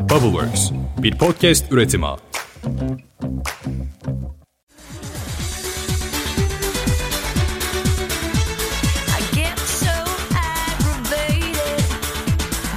[0.00, 2.06] Bubbleworks, bir podcast üretimi.
[2.06, 2.08] I
[9.34, 9.86] get so
[10.34, 11.84] aggravated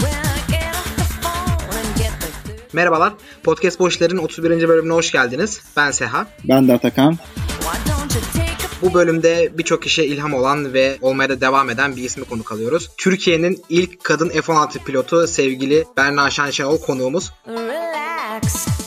[0.01, 2.73] when I get off the phone and get the good.
[2.73, 3.13] Merhabalar.
[3.43, 4.67] Podcast Boşlar'ın 31.
[4.67, 5.61] bölümüne hoş geldiniz.
[5.77, 6.27] Ben Seha.
[6.43, 7.17] Ben de Atakan.
[7.59, 8.52] Why don't you take
[8.83, 12.89] Bu bölümde birçok kişiye ilham olan ve olmaya da devam eden bir ismi konuk alıyoruz.
[12.97, 17.31] Türkiye'nin ilk kadın F-16 pilotu sevgili Berna Şanşenol konuğumuz.
[17.47, 18.82] relax?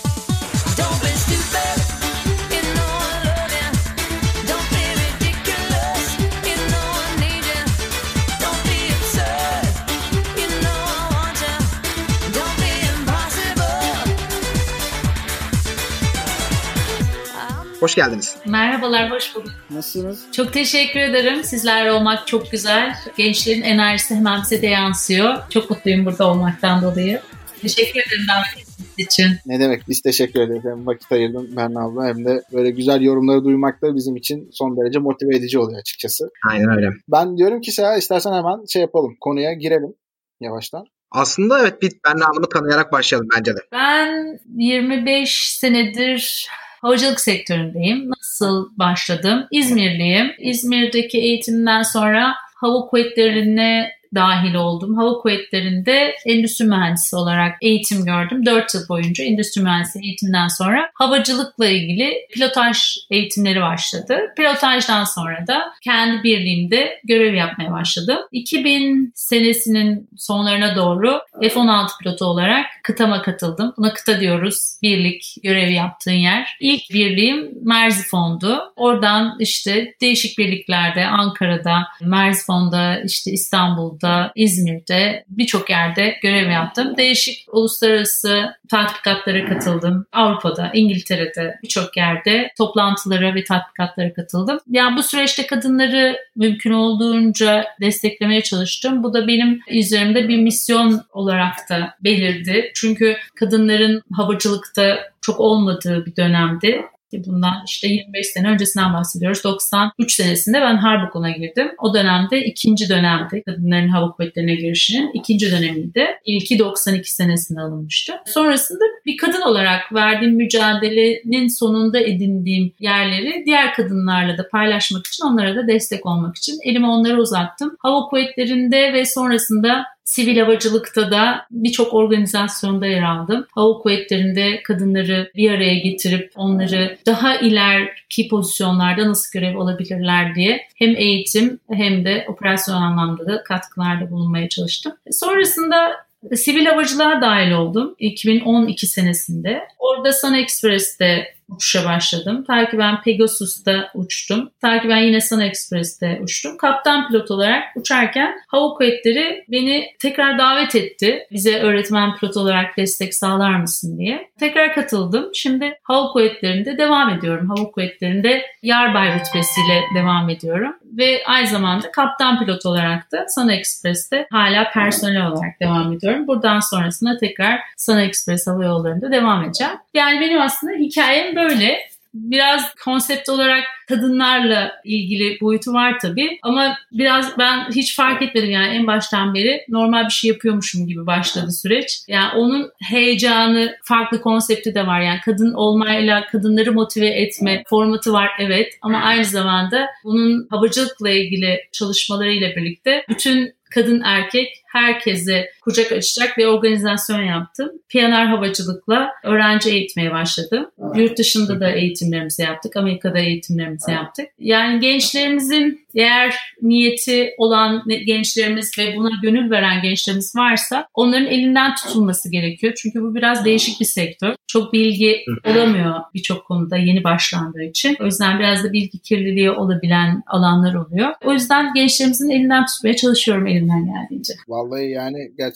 [17.86, 18.36] Hoş geldiniz.
[18.46, 19.52] Merhabalar, hoş bulduk.
[19.70, 20.24] Nasılsınız?
[20.32, 21.44] Çok teşekkür ederim.
[21.44, 22.94] Sizlerle olmak çok güzel.
[23.16, 25.34] Gençlerin enerjisi hemen size de yansıyor.
[25.50, 27.20] Çok mutluyum burada olmaktan dolayı.
[27.62, 29.26] Teşekkür ederim davet ettiğiniz için.
[29.46, 29.88] Ne demek?
[29.88, 30.62] Biz teşekkür ederiz.
[30.64, 34.76] Hem vakit ayırdın Berna abla hem de böyle güzel yorumları duymak da bizim için son
[34.76, 36.24] derece motive edici oluyor açıkçası.
[36.50, 36.88] Aynen öyle.
[37.08, 39.16] Ben diyorum ki Seha istersen hemen şey yapalım.
[39.20, 39.94] Konuya girelim
[40.40, 40.84] yavaştan.
[41.10, 43.60] Aslında evet bir Berna Hanım'ı tanıyarak başlayalım bence de.
[43.72, 46.48] Ben 25 senedir
[46.82, 48.10] havacılık sektöründeyim.
[48.10, 49.46] Nasıl başladım?
[49.50, 50.32] İzmirliyim.
[50.38, 54.96] İzmir'deki eğitimden sonra hava kuvvetlerine dahil oldum.
[54.96, 58.46] Hava kuvvetlerinde endüstri mühendisi olarak eğitim gördüm.
[58.46, 64.20] 4 yıl boyunca endüstri mühendisi eğitimden sonra havacılıkla ilgili pilotaj eğitimleri başladı.
[64.36, 68.18] Pilotajdan sonra da kendi birliğimde görev yapmaya başladım.
[68.32, 73.74] 2000 senesinin sonlarına doğru F-16 pilotu olarak kıtama katıldım.
[73.76, 74.78] Buna kıta diyoruz.
[74.82, 76.56] Birlik görevi yaptığın yer.
[76.60, 78.72] İlk birliğim Merzifon'du.
[78.76, 83.95] Oradan işte değişik birliklerde Ankara'da, Merzifon'da, işte İstanbul'da,
[84.34, 86.96] İzmir'de birçok yerde görev yaptım.
[86.96, 90.06] Değişik uluslararası tatbikatlara katıldım.
[90.12, 94.58] Avrupa'da, İngiltere'de birçok yerde toplantılara ve tatbikatlara katıldım.
[94.70, 99.02] Yani bu süreçte kadınları mümkün olduğunca desteklemeye çalıştım.
[99.02, 102.70] Bu da benim üzerimde bir misyon olarak da belirdi.
[102.74, 106.82] Çünkü kadınların havacılıkta çok olmadığı bir dönemdi.
[107.12, 109.44] Bundan işte 25 sene öncesinden bahsediyoruz.
[109.44, 111.68] 93 senesinde ben harp okuluna girdim.
[111.78, 113.42] O dönemde ikinci dönemdi.
[113.46, 116.06] Kadınların hava kuvvetlerine girişinin ikinci dönemiydi.
[116.24, 118.12] İlki 92 senesinde alınmıştı.
[118.26, 125.56] Sonrasında bir kadın olarak verdiğim mücadelenin sonunda edindiğim yerleri diğer kadınlarla da paylaşmak için, onlara
[125.56, 127.76] da destek olmak için elimi onlara uzattım.
[127.78, 133.46] Hava kuvvetlerinde ve sonrasında Sivil havacılıkta da birçok organizasyonda yer aldım.
[133.50, 140.96] Hava kuvvetlerinde kadınları bir araya getirip onları daha ileriki pozisyonlarda nasıl görev alabilirler diye hem
[140.96, 144.92] eğitim hem de operasyon anlamda da katkılarda bulunmaya çalıştım.
[145.10, 145.92] Sonrasında
[146.34, 149.68] sivil havacılığa dahil oldum 2012 senesinde.
[149.78, 152.44] Orada Sun Express'te uçuşa başladım.
[152.46, 154.50] Ta ki ben Pegasus'ta uçtum.
[154.60, 156.56] Ta ki ben yine Sun Express'te uçtum.
[156.56, 161.26] Kaptan pilot olarak uçarken hava kuvvetleri beni tekrar davet etti.
[161.30, 164.30] Bize öğretmen pilot olarak destek sağlar mısın diye.
[164.38, 165.30] Tekrar katıldım.
[165.34, 167.48] Şimdi hava kuvvetlerinde devam ediyorum.
[167.48, 170.76] Hava kuvvetlerinde yarbay rütbesiyle devam ediyorum.
[170.84, 176.26] Ve aynı zamanda kaptan pilot olarak da Sun Express'te hala personel olarak devam ediyorum.
[176.26, 179.72] Buradan sonrasında tekrar Sun Express Hava Yolları'nda devam edeceğim.
[179.94, 181.78] Yani benim aslında hikayem böyle.
[182.14, 188.74] Biraz konsept olarak kadınlarla ilgili boyutu var tabii ama biraz ben hiç fark etmedim yani
[188.74, 192.00] en baştan beri normal bir şey yapıyormuşum gibi başladı süreç.
[192.08, 195.00] Yani onun heyecanı, farklı konsepti de var.
[195.00, 201.60] Yani kadın olmayla kadınları motive etme formatı var evet ama aynı zamanda bunun havacılıkla ilgili
[201.72, 207.70] çalışmalarıyla birlikte bütün kadın erkek herkese kucak açacak bir organizasyon yaptım.
[207.88, 210.66] PNR havacılıkla öğrenci eğitmeye başladım.
[210.96, 212.76] Yurt dışında da eğitimlerimizi yaptık.
[212.76, 214.26] Amerika'da eğitimlerimizi yaptık.
[214.38, 222.30] Yani gençlerimizin eğer niyeti olan gençlerimiz ve buna gönül veren gençlerimiz varsa onların elinden tutulması
[222.30, 222.72] gerekiyor.
[222.76, 224.34] Çünkü bu biraz değişik bir sektör.
[224.46, 227.96] Çok bilgi olamıyor birçok konuda yeni başlandığı için.
[228.00, 231.14] O yüzden biraz da bilgi kirliliği olabilen alanlar oluyor.
[231.24, 234.32] O yüzden gençlerimizin elinden tutmaya çalışıyorum elimden geldiğince.
[234.48, 235.55] Vallahi yani gerçekten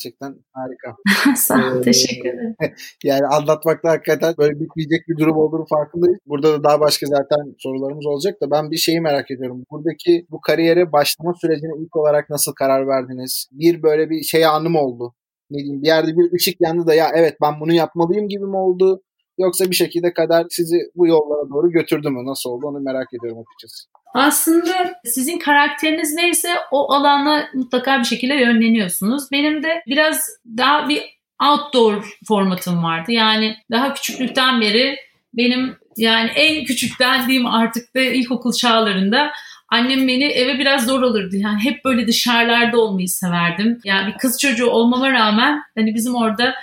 [0.52, 0.96] harika.
[1.36, 2.56] Sağ ol, Ee, teşekkür ederim.
[3.04, 6.18] Yani anlatmakta hakikaten böyle bitmeyecek bir durum olduğunu farkındayız.
[6.26, 9.64] Burada da daha başka zaten sorularımız olacak da ben bir şeyi merak ediyorum.
[9.70, 13.48] Buradaki bu kariyere başlama sürecine ilk olarak nasıl karar verdiniz?
[13.52, 15.14] Bir böyle bir şey anım oldu.
[15.50, 18.56] Ne diyeyim bir yerde bir ışık yandı da ya evet ben bunu yapmalıyım gibi mi
[18.56, 19.02] oldu?
[19.40, 22.26] Yoksa bir şekilde kader sizi bu yollara doğru götürdü mü?
[22.26, 23.88] Nasıl oldu onu merak ediyorum açıkçası.
[24.14, 29.30] Aslında sizin karakteriniz neyse o alana mutlaka bir şekilde yönleniyorsunuz.
[29.32, 30.20] Benim de biraz
[30.56, 31.02] daha bir
[31.50, 33.12] outdoor formatım vardı.
[33.12, 34.96] Yani daha küçüklükten beri
[35.34, 39.30] benim yani en küçükten diyeyim artık da ilkokul çağlarında
[39.68, 41.36] annem beni eve biraz zor alırdı.
[41.36, 43.78] Yani hep böyle dışarılarda olmayı severdim.
[43.84, 46.54] Yani bir kız çocuğu olmama rağmen hani bizim orada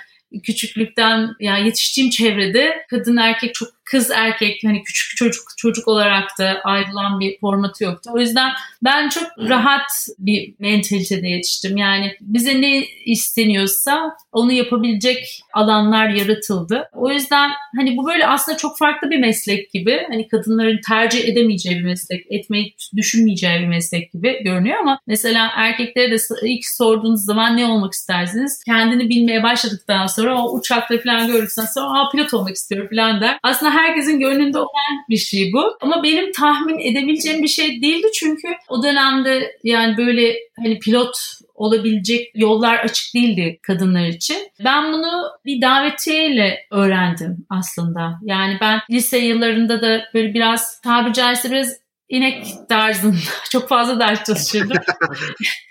[0.42, 6.60] küçüklükten yani yetiştiğim çevrede kadın erkek çok kız erkek hani küçük çocuk çocuk olarak da
[6.64, 8.10] ayrılan bir formatı yoktu.
[8.14, 8.50] O yüzden
[8.84, 11.76] ben çok rahat bir mentalitede yetiştim.
[11.76, 16.88] Yani bize ne isteniyorsa onu yapabilecek alanlar yaratıldı.
[16.92, 20.06] O yüzden hani bu böyle aslında çok farklı bir meslek gibi.
[20.10, 26.10] Hani kadınların tercih edemeyeceği bir meslek, etmeyi düşünmeyeceği bir meslek gibi görünüyor ama mesela erkeklere
[26.10, 28.62] de ilk sorduğunuz zaman ne olmak istersiniz?
[28.64, 33.38] Kendini bilmeye başladıktan sonra o uçakta falan gördükten sonra Aa, pilot olmak istiyorum falan der.
[33.42, 35.76] Aslında herkesin gönlünde olan bir şey bu.
[35.80, 41.16] Ama benim tahmin edebileceğim bir şey değildi çünkü o dönemde yani böyle hani pilot
[41.54, 44.36] olabilecek yollar açık değildi kadınlar için.
[44.64, 48.18] Ben bunu bir davetiyeyle öğrendim aslında.
[48.22, 51.68] Yani ben lise yıllarında da böyle biraz tabiri caizse biraz
[52.08, 53.16] inek tarzında
[53.50, 54.76] çok fazla ders çalışırdım.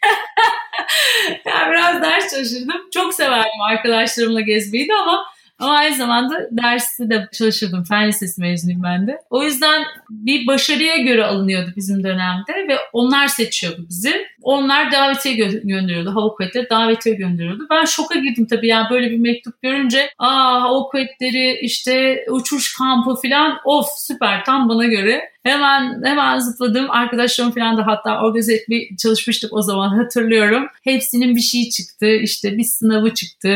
[1.45, 2.75] yani biraz ders çalışırdım.
[2.93, 5.25] Çok severdim arkadaşlarımla gezmeyi de ama
[5.59, 7.83] ama aynı zamanda dersi de çalışırdım.
[7.83, 9.19] Fen lisesi mezunuyum ben de.
[9.29, 14.25] O yüzden bir başarıya göre alınıyordu bizim dönemde ve onlar seçiyordu bizi.
[14.41, 16.15] Onlar davetiye gö- gönderiyordu.
[16.15, 17.67] Hava kuvvetleri davetiye gönderiyordu.
[17.69, 20.09] Ben şoka girdim tabii yani böyle bir mektup görünce.
[20.17, 25.21] Aa hava kuvvetleri işte uçuş kampı falan of süper tam bana göre.
[25.47, 26.91] Hemen hemen zıpladım.
[26.91, 30.67] Arkadaşlarım falan da hatta organize etmeye çalışmıştık o zaman hatırlıyorum.
[30.83, 32.07] Hepsinin bir şey çıktı.
[32.07, 33.47] İşte bir sınavı çıktı.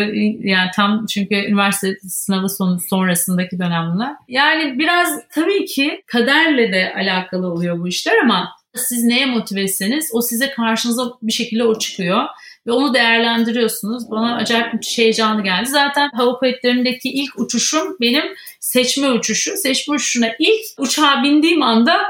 [0.43, 4.15] Yani tam çünkü üniversite sınavı sonu sonrasındaki dönemler.
[4.27, 10.21] Yani biraz tabii ki kaderle de alakalı oluyor bu işler ama siz neye motivesiniz o
[10.21, 12.25] size karşınıza bir şekilde o çıkıyor
[12.67, 14.11] ve onu değerlendiriyorsunuz.
[14.11, 15.69] Bana acayip şey heyecanlı geldi.
[15.69, 18.23] Zaten hava kuvvetlerindeki ilk uçuşum benim
[18.59, 19.57] seçme uçuşu.
[19.57, 22.01] Seçme uçuşuna ilk uçağa bindiğim anda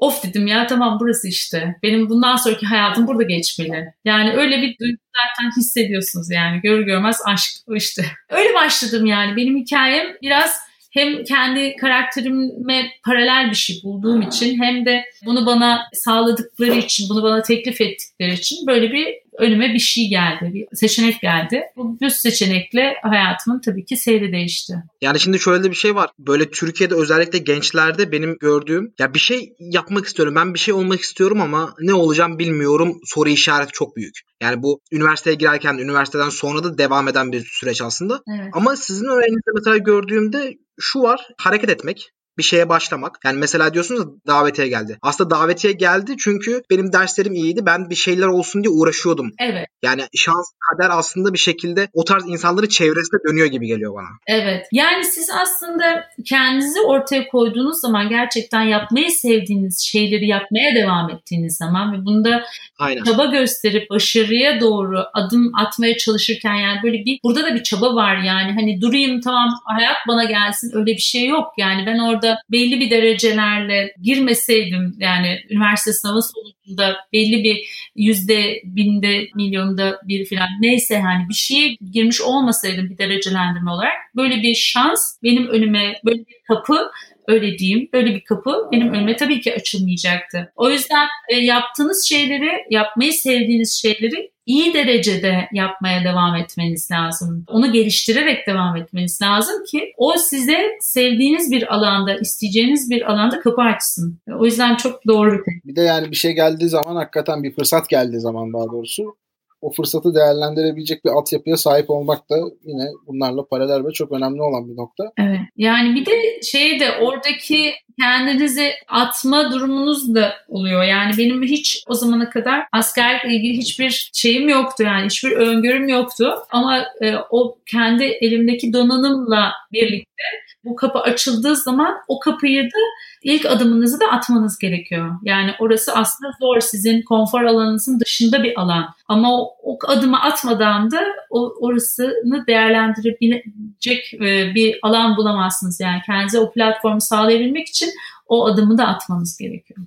[0.00, 1.76] of dedim ya tamam burası işte.
[1.82, 3.94] Benim bundan sonraki hayatım burada geçmeli.
[4.04, 6.60] Yani öyle bir duygu zaten hissediyorsunuz yani.
[6.60, 8.04] Görür görmez aşk işte.
[8.30, 9.36] Öyle başladım yani.
[9.36, 10.56] Benim hikayem biraz
[10.90, 17.22] hem kendi karakterime paralel bir şey bulduğum için hem de bunu bana sağladıkları için, bunu
[17.22, 19.06] bana teklif ettikleri için böyle bir
[19.40, 21.62] önüme bir şey geldi, bir seçenek geldi.
[21.76, 24.74] Bu düz seçenekle hayatımın tabii ki seyri değişti.
[25.00, 26.10] Yani şimdi şöyle bir şey var.
[26.18, 30.34] Böyle Türkiye'de özellikle gençlerde benim gördüğüm ya bir şey yapmak istiyorum.
[30.34, 33.00] Ben bir şey olmak istiyorum ama ne olacağım bilmiyorum.
[33.04, 34.20] Soru işareti çok büyük.
[34.42, 38.22] Yani bu üniversiteye girerken üniversiteden sonra da devam eden bir süreç aslında.
[38.40, 38.48] Evet.
[38.52, 41.28] Ama sizin öğreninizde mesela gördüğümde şu var.
[41.38, 43.18] Hareket etmek bir şeye başlamak.
[43.24, 44.98] Yani mesela diyorsunuz ya davetiye geldi.
[45.02, 47.66] Aslında davetiye geldi çünkü benim derslerim iyiydi.
[47.66, 49.30] Ben bir şeyler olsun diye uğraşıyordum.
[49.40, 49.66] Evet.
[49.82, 54.08] Yani şans, kader aslında bir şekilde o tarz insanları çevresine dönüyor gibi geliyor bana.
[54.26, 54.66] Evet.
[54.72, 61.92] Yani siz aslında kendinizi ortaya koyduğunuz zaman gerçekten yapmayı sevdiğiniz şeyleri yapmaya devam ettiğiniz zaman
[61.92, 62.44] ve bunda
[62.78, 63.04] Aynen.
[63.04, 68.16] çaba gösterip başarıya doğru adım atmaya çalışırken yani böyle bir burada da bir çaba var
[68.16, 72.19] yani hani durayım tamam hayat bana gelsin öyle bir şey yok yani ben orada
[72.50, 80.48] belli bir derecelerle girmeseydim yani üniversite sınavı sonucunda belli bir yüzde binde milyonda bir falan
[80.60, 86.18] neyse hani bir şeye girmiş olmasaydım bir derecelendirme olarak böyle bir şans benim önüme böyle
[86.18, 86.90] bir kapı
[87.28, 90.52] öyle diyeyim böyle bir kapı benim önüme tabii ki açılmayacaktı.
[90.56, 97.44] O yüzden e, yaptığınız şeyleri yapmayı sevdiğiniz şeyleri iyi derecede yapmaya devam etmeniz lazım.
[97.48, 103.62] Onu geliştirerek devam etmeniz lazım ki o size sevdiğiniz bir alanda, isteyeceğiniz bir alanda kapı
[103.62, 104.20] açsın.
[104.38, 105.70] O yüzden çok doğru bir.
[105.70, 109.16] Bir de yani bir şey geldiği zaman hakikaten bir fırsat geldiği zaman daha doğrusu
[109.60, 114.68] o fırsatı değerlendirebilecek bir altyapıya sahip olmak da yine bunlarla paralel ve çok önemli olan
[114.68, 115.04] bir nokta.
[115.18, 115.40] Evet.
[115.56, 120.84] Yani bir de şey de oradaki kendinizi atma durumunuz da oluyor.
[120.84, 124.82] Yani benim hiç o zamana kadar askerlikle ilgili hiçbir şeyim yoktu.
[124.82, 126.34] Yani hiçbir öngörüm yoktu.
[126.50, 130.22] Ama e, o kendi elimdeki donanımla birlikte
[130.64, 132.78] bu kapı açıldığı zaman o kapıyı da
[133.22, 135.10] ilk adımınızı da atmanız gerekiyor.
[135.22, 136.60] Yani orası aslında zor.
[136.60, 138.94] Sizin konfor alanınızın dışında bir alan.
[139.08, 141.00] Ama o, o adımı atmadan da
[141.30, 145.80] o, orasını değerlendirebilecek e, bir alan bulamazsınız.
[145.80, 147.90] Yani kendinize o platformu sağlayabilmek için
[148.26, 149.80] o adımı da atmanız gerekiyor.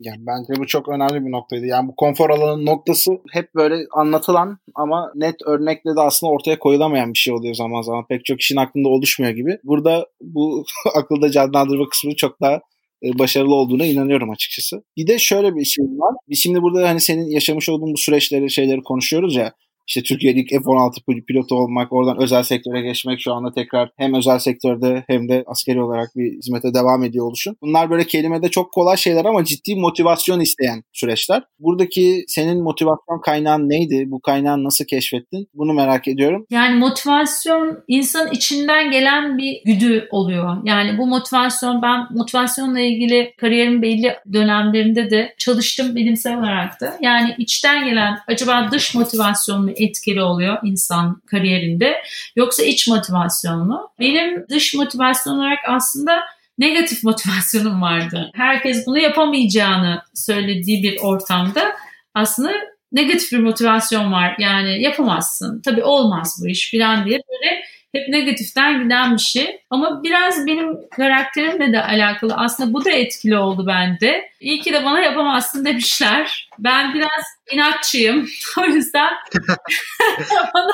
[0.00, 1.66] Yani bence bu çok önemli bir noktaydı.
[1.66, 7.12] Yani bu konfor alanının noktası hep böyle anlatılan ama net örnekle de aslında ortaya koyulamayan
[7.12, 8.06] bir şey oluyor zaman zaman.
[8.06, 9.58] Pek çok kişinin aklında oluşmuyor gibi.
[9.64, 10.64] Burada bu
[10.94, 12.60] akılda canlandırma kısmı çok daha
[13.02, 14.82] başarılı olduğuna inanıyorum açıkçası.
[14.96, 16.14] Bir de şöyle bir şey var.
[16.28, 19.52] Biz şimdi burada hani senin yaşamış olduğun bu süreçleri, şeyleri konuşuyoruz ya.
[19.88, 24.14] İşte Türkiye'de ilk F-16 pil- pilotu olmak, oradan özel sektöre geçmek, şu anda tekrar hem
[24.14, 27.56] özel sektörde hem de askeri olarak bir hizmete devam ediyor oluşun.
[27.62, 31.42] Bunlar böyle kelimede çok kolay şeyler ama ciddi motivasyon isteyen süreçler.
[31.58, 34.04] Buradaki senin motivasyon kaynağın neydi?
[34.06, 35.46] Bu kaynağı nasıl keşfettin?
[35.54, 36.46] Bunu merak ediyorum.
[36.50, 40.56] Yani motivasyon insan içinden gelen bir güdü oluyor.
[40.64, 46.96] Yani bu motivasyon ben motivasyonla ilgili kariyerimin belli dönemlerinde de çalıştım bilimsel olarak da.
[47.00, 51.96] Yani içten gelen acaba dış motivasyon mu etkili oluyor insan kariyerinde
[52.36, 53.90] yoksa iç motivasyon mu?
[54.00, 56.20] Benim dış motivasyon olarak aslında
[56.58, 58.30] negatif motivasyonum vardı.
[58.34, 61.76] Herkes bunu yapamayacağını söylediği bir ortamda
[62.14, 62.50] aslında
[62.92, 64.36] negatif bir motivasyon var.
[64.38, 65.62] Yani yapamazsın.
[65.62, 69.60] Tabii olmaz bu iş falan diye böyle hep negatiften giden bir şey.
[69.70, 72.34] Ama biraz benim karakterimle de alakalı.
[72.36, 74.30] Aslında bu da etkili oldu bende.
[74.40, 76.48] İyi ki de bana yapamazsın demişler.
[76.58, 78.28] Ben biraz inatçıyım.
[78.58, 79.10] o yüzden
[80.54, 80.72] bana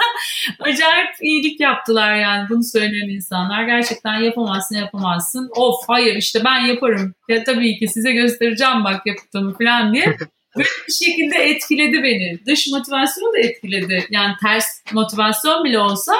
[0.61, 3.65] acayip iyilik yaptılar yani bunu söyleyen insanlar.
[3.65, 5.51] Gerçekten yapamazsın yapamazsın.
[5.57, 7.15] Of hayır işte ben yaparım.
[7.29, 10.17] Ya tabii ki size göstereceğim bak yaptığımı falan diye.
[10.57, 12.47] Böyle bir şekilde etkiledi beni.
[12.47, 14.07] Dış motivasyon da etkiledi.
[14.11, 16.15] Yani ters motivasyon bile olsa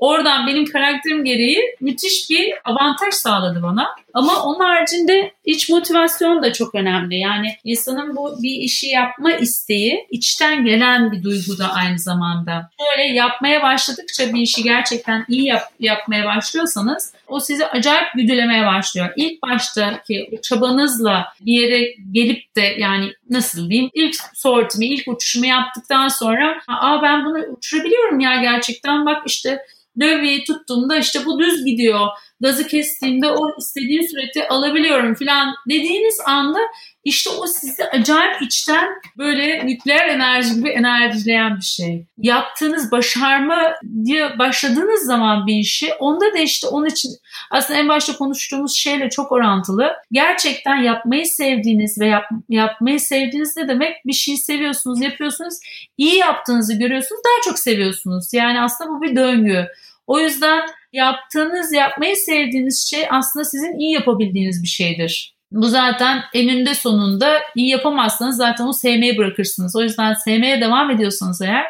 [0.00, 3.88] oradan benim karakterim gereği müthiş bir avantaj sağladı bana.
[4.14, 7.18] Ama onun haricinde iç motivasyon da çok önemli.
[7.18, 12.70] Yani insanın bu bir işi yapma isteği içten gelen bir duygu da aynı zamanda.
[12.80, 19.12] Böyle yapmaya başladıkça bir işi gerçekten iyi yap- yapmaya başlıyorsanız o sizi acayip güdülemeye başlıyor.
[19.16, 25.46] İlk baştaki o çabanızla bir yere gelip de yani nasıl diyeyim ilk sortimi, ilk uçuşumu
[25.46, 29.58] yaptıktan sonra aa ben bunu uçurabiliyorum ya gerçekten bak işte
[30.00, 32.08] lövyeyi tuttuğumda işte bu düz gidiyor.
[32.40, 36.58] Gazı kestiğimde o istediğim süreti alabiliyorum falan dediğiniz anda
[37.04, 38.88] işte o sizi acayip içten
[39.18, 42.06] böyle nükleer enerji gibi enerjileyen bir şey.
[42.18, 47.10] Yaptığınız başarma diye başladığınız zaman bir işi onda da işte onun için
[47.50, 49.92] aslında en başta konuştuğumuz şeyle çok orantılı.
[50.12, 53.96] Gerçekten yapmayı sevdiğiniz ve yap, yapmayı sevdiğiniz ne demek?
[54.06, 55.54] Bir şeyi seviyorsunuz, yapıyorsunuz.
[55.96, 58.34] iyi yaptığınızı görüyorsunuz, daha çok seviyorsunuz.
[58.34, 59.66] Yani aslında bu bir döngü.
[60.06, 65.39] O yüzden yaptığınız, yapmayı sevdiğiniz şey aslında sizin iyi yapabildiğiniz bir şeydir.
[65.52, 69.76] Bu zaten eninde sonunda iyi yapamazsanız zaten o sevmeyi bırakırsınız.
[69.76, 71.64] O yüzden sevmeye devam ediyorsanız eğer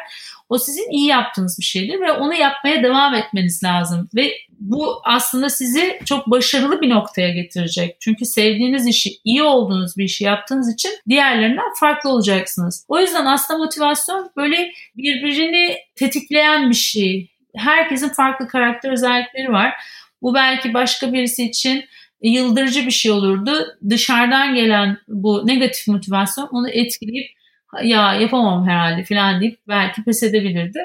[0.51, 4.09] o sizin iyi yaptığınız bir şeydir ve onu yapmaya devam etmeniz lazım.
[4.15, 7.97] Ve bu aslında sizi çok başarılı bir noktaya getirecek.
[7.99, 12.85] Çünkü sevdiğiniz işi, iyi olduğunuz bir işi yaptığınız için diğerlerinden farklı olacaksınız.
[12.87, 17.31] O yüzden aslında motivasyon böyle birbirini tetikleyen bir şey.
[17.55, 19.73] Herkesin farklı karakter özellikleri var.
[20.21, 21.85] Bu belki başka birisi için
[22.21, 23.51] yıldırıcı bir şey olurdu.
[23.89, 27.31] Dışarıdan gelen bu negatif motivasyon onu etkileyip
[27.83, 30.79] ya yapamam herhalde falan deyip belki pes edebilirdi.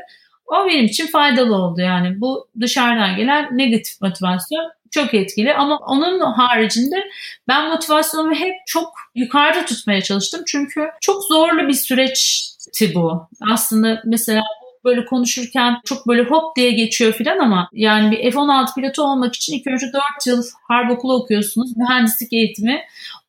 [0.47, 6.21] O benim için faydalı oldu yani bu dışarıdan gelen negatif motivasyon çok etkili ama onun
[6.21, 7.05] haricinde
[7.49, 13.29] ben motivasyonumu hep çok yukarıda tutmaya çalıştım çünkü çok zorlu bir süreçti bu.
[13.53, 14.43] Aslında mesela
[14.87, 19.59] böyle konuşurken çok böyle hop diye geçiyor filan ama yani bir F-16 pilotu olmak için
[19.59, 21.77] ilk önce 4 yıl harp okulu okuyorsunuz.
[21.77, 22.81] Mühendislik eğitimi.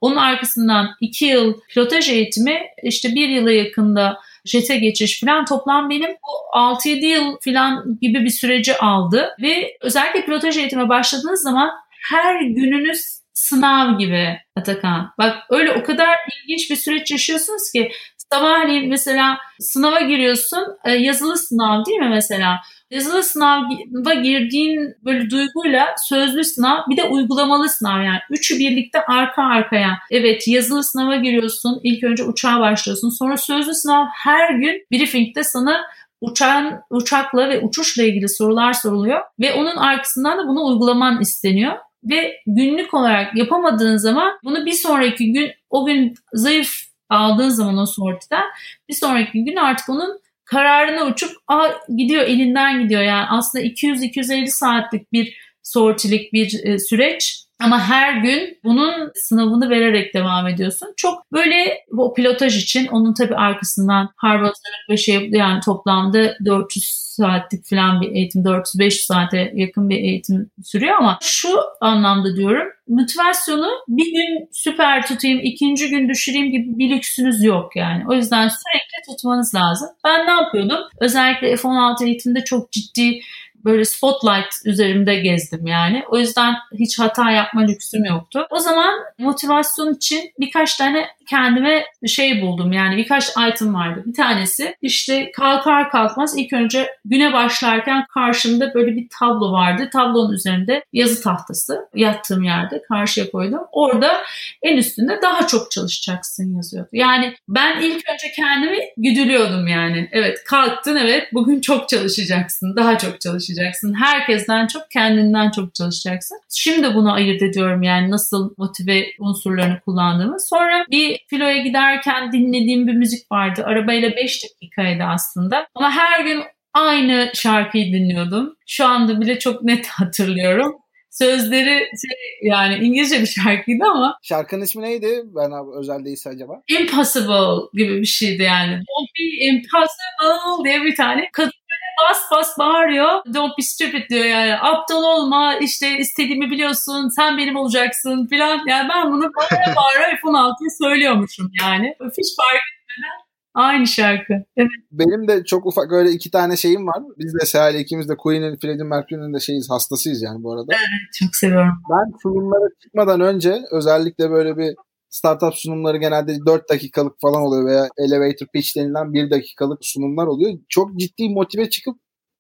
[0.02, 6.10] Onun arkasından 2 yıl pilotaj eğitimi işte 1 yıla yakında jete geçiş falan toplam benim
[6.10, 9.30] bu 6-7 yıl falan gibi bir süreci aldı.
[9.42, 11.70] Ve özellikle pilotaj eğitime başladığınız zaman
[12.12, 15.14] her gününüz sınav gibi Atakan.
[15.18, 17.92] Bak öyle o kadar ilginç bir süreç yaşıyorsunuz ki
[18.34, 22.56] sabahleyin mesela sınava giriyorsun e, yazılı sınav değil mi mesela?
[22.92, 29.44] Yazılı sınava girdiğin böyle duyguyla sözlü sınav bir de uygulamalı sınav yani üçü birlikte arka
[29.44, 30.00] arkaya.
[30.12, 35.82] Evet yazılı sınava giriyorsun ilk önce uçağa başlıyorsun sonra sözlü sınav her gün briefingde sana
[36.22, 42.42] uçağın uçakla ve uçuşla ilgili sorular soruluyor ve onun arkasından da bunu uygulaman isteniyor ve
[42.48, 48.44] günlük olarak yapamadığın zaman bunu bir sonraki gün o gün zayıf aldığın zaman o sortiden
[48.90, 53.02] bir sonraki gün artık onun kararına uçup Aa, gidiyor elinden gidiyor.
[53.02, 60.14] Yani aslında 200-250 saatlik bir sortilik bir e, süreç ama her gün bunun sınavını vererek
[60.14, 60.94] devam ediyorsun.
[60.98, 66.86] Çok böyle o pilotaj için onun tabii arkasından harp hazırlık ve şey yani toplamda 400
[66.86, 71.50] saatlik falan bir eğitim 400-500 saate yakın bir eğitim sürüyor ama şu
[71.82, 78.04] anlamda diyorum motivasyonu bir gün süper tutayım ikinci gün düşüreyim gibi bir lüksünüz yok yani.
[78.10, 79.90] O yüzden sürekli tutmanız lazım.
[80.06, 80.80] Ben ne yapıyordum?
[81.00, 83.20] Özellikle F-16 eğitimde çok ciddi
[83.68, 86.04] böyle spotlight üzerimde gezdim yani.
[86.10, 88.48] O yüzden hiç hata yapma lüksüm yoktu.
[88.50, 94.04] O zaman motivasyon için birkaç tane kendime şey buldum yani birkaç item vardı.
[94.06, 99.90] Bir tanesi işte kalkar kalkmaz ilk önce güne başlarken karşımda böyle bir tablo vardı.
[99.94, 103.60] Tablonun üzerinde yazı tahtası yattığım yerde karşıya koydum.
[103.72, 104.24] Orada
[104.62, 106.90] en üstünde daha çok çalışacaksın yazıyordu.
[106.92, 110.10] Yani ben ilk önce kendimi güdülüyordum yani.
[110.12, 112.76] Evet kalktın evet bugün çok çalışacaksın.
[112.76, 113.57] Daha çok çalışacaksın.
[113.94, 116.38] Herkesten çok kendinden çok çalışacaksın.
[116.50, 120.38] Şimdi bunu ayırt ediyorum yani nasıl motive unsurlarını kullandığımı.
[120.40, 123.64] Sonra bir filoya giderken dinlediğim bir müzik vardı.
[123.66, 125.68] Arabayla 5 dakikaydı aslında.
[125.76, 128.56] Ama her gün aynı şarkıyı dinliyordum.
[128.68, 130.76] Şu anda bile çok net hatırlıyorum.
[131.10, 135.22] Sözleri şey, yani İngilizce bir şarkıydı ama Şarkının ismi neydi?
[135.26, 136.54] Ben abi özel değilse acaba.
[136.80, 138.72] impossible gibi bir şeydi yani.
[138.72, 141.52] Don't be impossible diye bir tane kadın
[142.02, 143.10] bas bas bağırıyor.
[143.34, 144.56] Don't be stupid diyor yani.
[144.56, 148.60] Aptal olma işte istediğimi biliyorsun sen benim olacaksın filan.
[148.68, 151.96] Yani ben bunu bağıra bağıra F-16'ya söylüyormuşum yani.
[152.18, 153.28] Hiç fark etmeden
[153.58, 154.34] aynı şarkı.
[154.58, 154.70] Evet.
[154.92, 157.04] Benim de çok ufak öyle iki tane şeyim var.
[157.18, 160.74] Biz de Seher'le ikimiz de Queen'in, Freddie Mercury'nin de şeyiz, hastasıyız yani bu arada.
[161.20, 161.74] Çok seviyorum.
[161.90, 164.76] Ben sunumlara çıkmadan önce özellikle böyle bir
[165.10, 170.60] startup sunumları genelde 4 dakikalık falan oluyor veya elevator pitch denilen 1 dakikalık sunumlar oluyor.
[170.70, 171.96] Çok ciddi motive çıkıp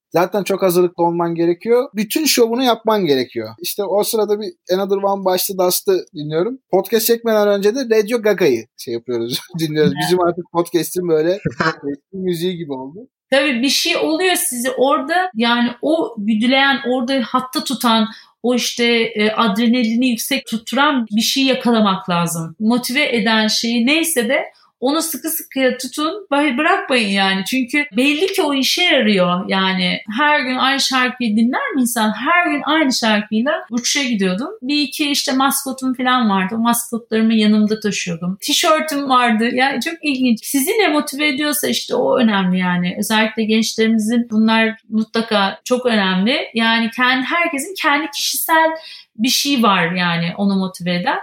[0.10, 1.90] zaten çok hazırlıklı olman gerekiyor.
[1.96, 3.50] Bütün şovunu yapman gerekiyor.
[3.62, 6.60] İşte o sırada bir Another One başlı Dust'ı dinliyorum.
[6.72, 9.94] Podcast çekmeden önce de Radio Gaga'yı şey yapıyoruz, dinliyoruz.
[10.02, 11.40] Bizim artık podcast'in böyle
[12.14, 13.08] müziği gibi oldu.
[13.32, 18.08] Tabii bir şey oluyor sizi orada yani o güdüleyen orada hatta tutan
[18.48, 22.56] o işte e, adrenalini yüksek tutturan bir şey yakalamak lazım.
[22.60, 24.44] Motive eden şeyi neyse de
[24.80, 27.44] onu sıkı sıkıya tutun bı- bırakmayın yani.
[27.46, 29.46] Çünkü belli ki o işe yarıyor.
[29.48, 32.14] Yani her gün aynı şarkıyı dinler mi insan?
[32.14, 34.50] Her gün aynı şarkıyla uçuşa gidiyordum.
[34.62, 36.56] Bir iki işte maskotum falan vardı.
[36.58, 38.38] O maskotlarımı yanımda taşıyordum.
[38.42, 39.50] Tişörtüm vardı.
[39.54, 40.46] Yani çok ilginç.
[40.46, 42.96] Sizi ne motive ediyorsa işte o önemli yani.
[43.00, 46.38] Özellikle gençlerimizin bunlar mutlaka çok önemli.
[46.54, 48.70] Yani kendi herkesin kendi kişisel
[49.16, 51.18] bir şey var yani onu motive eden.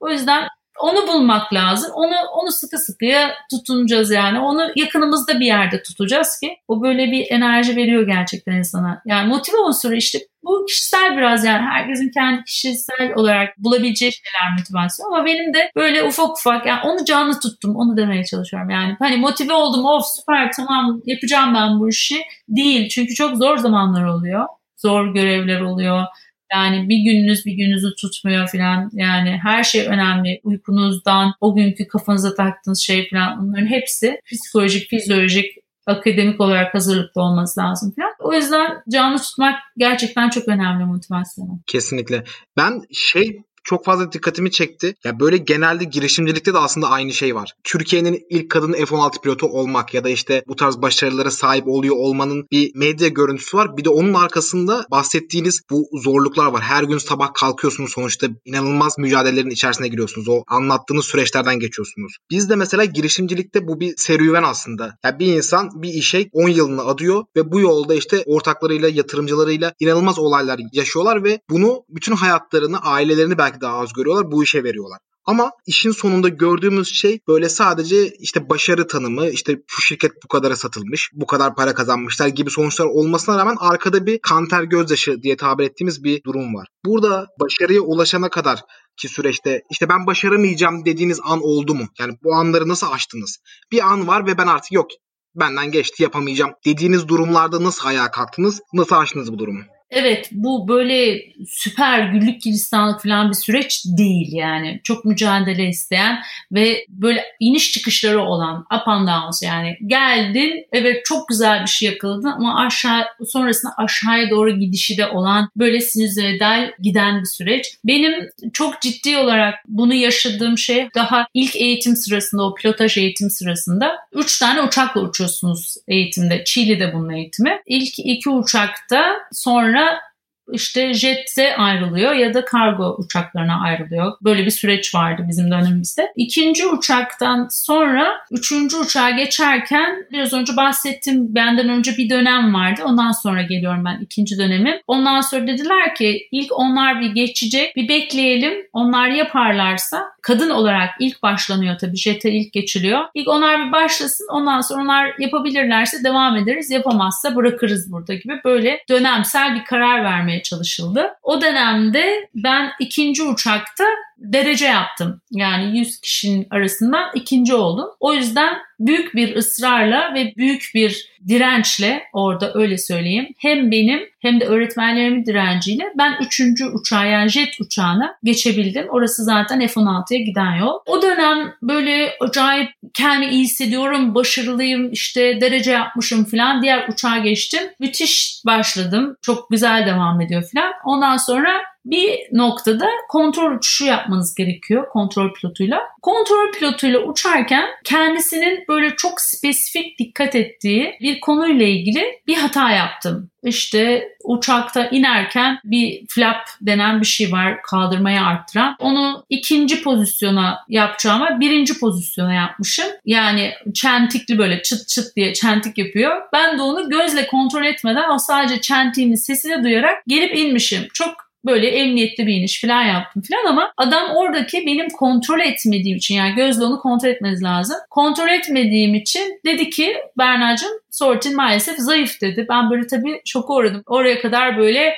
[0.00, 0.48] O yüzden
[0.82, 1.90] onu bulmak lazım.
[1.94, 4.40] Onu onu sıkı sıkıya tutunacağız yani.
[4.40, 9.02] Onu yakınımızda bir yerde tutacağız ki o böyle bir enerji veriyor gerçekten insana.
[9.06, 15.12] Yani motive unsuru işte bu kişisel biraz yani herkesin kendi kişisel olarak bulabileceği şeyler motivasyon
[15.12, 19.16] ama benim de böyle ufak ufak yani onu canlı tuttum onu demeye çalışıyorum yani hani
[19.16, 24.46] motive oldum of süper tamam yapacağım ben bu işi değil çünkü çok zor zamanlar oluyor
[24.76, 26.04] zor görevler oluyor
[26.52, 28.90] yani bir gününüz bir gününüzü tutmuyor falan.
[28.92, 30.40] Yani her şey önemli.
[30.44, 35.54] Uykunuzdan, o günkü kafanıza taktığınız şey falan bunların hepsi psikolojik, fizyolojik,
[35.86, 38.12] akademik olarak hazırlıklı olması lazım falan.
[38.18, 41.60] O yüzden canlı tutmak gerçekten çok önemli motivasyonu.
[41.66, 42.24] Kesinlikle.
[42.56, 44.94] Ben şey çok fazla dikkatimi çekti.
[45.04, 47.52] Ya böyle genelde girişimcilikte de aslında aynı şey var.
[47.64, 52.46] Türkiye'nin ilk kadın F-16 pilotu olmak ya da işte bu tarz başarılara sahip oluyor olmanın
[52.52, 53.76] bir medya görüntüsü var.
[53.76, 56.62] Bir de onun arkasında bahsettiğiniz bu zorluklar var.
[56.62, 60.28] Her gün sabah kalkıyorsunuz sonuçta inanılmaz mücadelelerin içerisine giriyorsunuz.
[60.28, 62.16] O anlattığınız süreçlerden geçiyorsunuz.
[62.30, 64.96] Biz de mesela girişimcilikte bu bir serüven aslında.
[65.04, 70.18] Ya bir insan bir işe 10 yılını adıyor ve bu yolda işte ortaklarıyla, yatırımcılarıyla inanılmaz
[70.18, 74.32] olaylar yaşıyorlar ve bunu bütün hayatlarını, ailelerini belki daha az görüyorlar.
[74.32, 74.98] Bu işe veriyorlar.
[75.24, 80.56] Ama işin sonunda gördüğümüz şey böyle sadece işte başarı tanımı, işte şu şirket bu kadara
[80.56, 85.64] satılmış, bu kadar para kazanmışlar gibi sonuçlar olmasına rağmen arkada bir kanter gözyaşı diye tabir
[85.64, 86.68] ettiğimiz bir durum var.
[86.84, 88.60] Burada başarıya ulaşana kadar
[88.96, 91.84] ki süreçte işte ben başaramayacağım dediğiniz an oldu mu?
[91.98, 93.38] Yani bu anları nasıl aştınız?
[93.72, 94.90] Bir an var ve ben artık yok
[95.34, 98.60] benden geçti yapamayacağım dediğiniz durumlarda nasıl ayağa kalktınız?
[98.72, 99.60] Nasıl aştınız bu durumu?
[99.90, 104.80] Evet bu böyle süper güllük gülistanlık falan bir süreç değil yani.
[104.84, 106.18] Çok mücadele isteyen
[106.52, 109.76] ve böyle iniş çıkışları olan up and downs yani.
[109.86, 115.48] Geldin evet çok güzel bir şey yakaladın ama aşağı sonrasında aşağıya doğru gidişi de olan
[115.56, 117.66] böyle sinüzoidal giden bir süreç.
[117.84, 123.96] Benim çok ciddi olarak bunu yaşadığım şey daha ilk eğitim sırasında o pilotaj eğitim sırasında
[124.12, 126.44] 3 tane uçakla uçuyorsunuz eğitimde.
[126.44, 127.60] Çiğli'de bunun eğitimi.
[127.66, 130.02] İlk iki uçakta sonra up
[130.52, 134.12] işte jette ayrılıyor ya da kargo uçaklarına ayrılıyor.
[134.22, 136.12] Böyle bir süreç vardı bizim dönemimizde.
[136.16, 142.82] İkinci uçaktan sonra üçüncü uçağa geçerken biraz önce bahsettim benden önce bir dönem vardı.
[142.84, 144.74] Ondan sonra geliyorum ben ikinci dönemim.
[144.86, 148.52] Ondan sonra dediler ki ilk onlar bir geçecek bir bekleyelim.
[148.72, 153.00] Onlar yaparlarsa kadın olarak ilk başlanıyor tabii jete ilk geçiliyor.
[153.14, 156.70] İlk onlar bir başlasın ondan sonra onlar yapabilirlerse devam ederiz.
[156.70, 160.04] Yapamazsa bırakırız burada gibi böyle dönemsel bir karar
[160.40, 161.08] vermeye çalışıldı.
[161.22, 163.84] O dönemde ben ikinci uçakta
[164.18, 165.20] derece yaptım.
[165.30, 167.88] Yani 100 kişinin arasından ikinci oldum.
[168.00, 173.28] O yüzden büyük bir ısrarla ve büyük bir dirençle orada öyle söyleyeyim.
[173.38, 178.86] Hem benim hem de öğretmenlerimin direnciyle ben üçüncü uçağa yani jet uçağına geçebildim.
[178.88, 180.78] Orası zaten F-16'ya giden yol.
[180.86, 186.62] O dönem böyle acayip kendimi iyi hissediyorum, başarılıyım, işte derece yapmışım falan.
[186.62, 187.62] Diğer uçağa geçtim.
[187.80, 189.16] Müthiş başladım.
[189.22, 190.72] Çok güzel devam ediyor falan.
[190.84, 191.50] Ondan sonra
[191.90, 195.80] bir noktada kontrol uçuşu yapmanız gerekiyor kontrol pilotuyla.
[196.02, 203.30] Kontrol pilotuyla uçarken kendisinin böyle çok spesifik dikkat ettiği bir konuyla ilgili bir hata yaptım.
[203.44, 208.76] İşte uçakta inerken bir flap denen bir şey var kaldırmayı arttıran.
[208.78, 212.86] Onu ikinci pozisyona yapacağıma birinci pozisyona yapmışım.
[213.04, 216.22] Yani çentikli böyle çıt çıt diye çentik yapıyor.
[216.32, 220.88] Ben de onu gözle kontrol etmeden o sadece çentiğinin sesini duyarak gelip inmişim.
[220.94, 226.14] Çok böyle emniyetli bir iniş falan yaptım falan ama adam oradaki benim kontrol etmediğim için
[226.14, 227.76] yani gözle onu kontrol etmeniz lazım.
[227.90, 232.46] Kontrol etmediğim için dedi ki Berna'cığım sortin maalesef zayıf dedi.
[232.48, 233.82] Ben böyle tabii şoka uğradım.
[233.86, 234.94] Oraya kadar böyle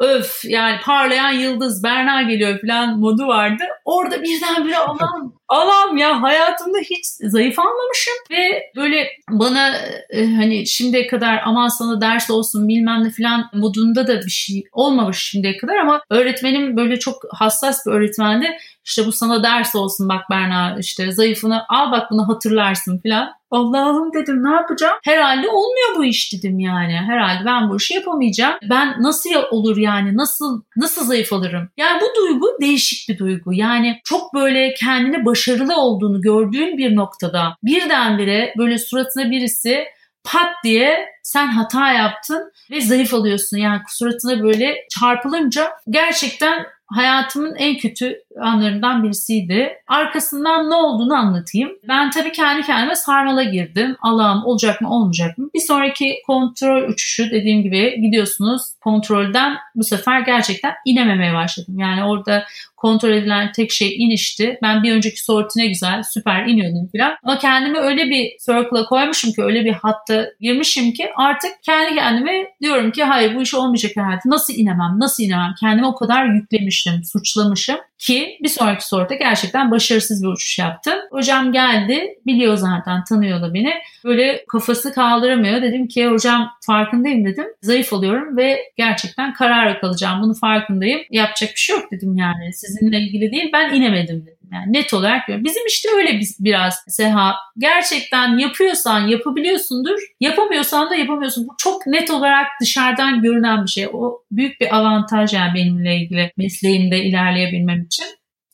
[0.00, 3.64] öf yani parlayan yıldız Berna geliyor falan modu vardı.
[3.84, 9.76] Orada birdenbire Allah'ım Allah'ım ya hayatımda hiç zayıf almamışım ve böyle bana
[10.10, 14.64] e, hani şimdiye kadar aman sana ders olsun bilmem ne falan modunda da bir şey
[14.72, 18.58] olmamış şimdiye kadar ama öğretmenim böyle çok hassas bir öğretmendi.
[18.84, 23.32] İşte bu sana ders olsun bak Berna işte zayıfını al bak bunu hatırlarsın falan.
[23.50, 24.94] Allah'ım dedim ne yapacağım?
[25.04, 26.92] Herhalde olmuyor bu iş dedim yani.
[26.92, 28.54] Herhalde ben bu işi yapamayacağım.
[28.70, 30.16] Ben nasıl olur yani?
[30.16, 31.68] Nasıl nasıl zayıf olurum?
[31.76, 33.52] Yani bu duygu değişik bir duygu.
[33.52, 39.84] Yani çok böyle kendine başarılı olduğunu gördüğün bir noktada birdenbire böyle suratına birisi
[40.24, 43.56] pat diye sen hata yaptın ve zayıf alıyorsun.
[43.56, 49.72] Yani suratına böyle çarpılınca gerçekten hayatımın en kötü anlarından birisiydi.
[49.88, 51.70] Arkasından ne olduğunu anlatayım.
[51.88, 53.96] Ben tabii kendi kendime sarmala girdim.
[54.00, 55.50] Allah'ım olacak mı olmayacak mı?
[55.54, 58.62] Bir sonraki kontrol uçuşu dediğim gibi gidiyorsunuz.
[58.80, 61.78] Kontrolden bu sefer gerçekten inememeye başladım.
[61.78, 62.44] Yani orada
[62.76, 64.58] kontrol edilen tek şey inişti.
[64.62, 67.16] Ben bir önceki sortine güzel süper iniyordum falan.
[67.22, 72.46] Ama kendimi öyle bir circle'a koymuşum ki öyle bir hatta girmişim ki artık kendi kendime
[72.62, 74.20] diyorum ki hayır bu iş olmayacak herhalde.
[74.26, 74.96] Nasıl inemem?
[74.98, 75.54] Nasıl inemem?
[75.60, 80.94] Kendimi o kadar yüklemiştim, suçlamışım ki bir sonraki soruda gerçekten başarısız bir uçuş yaptım.
[81.10, 83.72] Hocam geldi, biliyor zaten, tanıyor da beni.
[84.04, 85.62] Böyle kafası kaldıramıyor.
[85.62, 87.46] Dedim ki hocam farkındayım dedim.
[87.62, 90.22] Zayıf oluyorum ve gerçekten karara kalacağım.
[90.22, 91.00] Bunu farkındayım.
[91.10, 92.52] Yapacak bir şey yok dedim yani.
[92.52, 94.35] Sizinle ilgili değil ben inemedim dedim.
[94.52, 95.44] Yani net olarak diyorum.
[95.44, 97.34] Bizim işte öyle biz biraz Seha.
[97.58, 99.98] Gerçekten yapıyorsan yapabiliyorsundur.
[100.20, 101.48] Yapamıyorsan da yapamıyorsun.
[101.48, 103.86] Bu çok net olarak dışarıdan görünen bir şey.
[103.92, 108.06] O büyük bir avantaj yani benimle ilgili mesleğimde ilerleyebilmem için.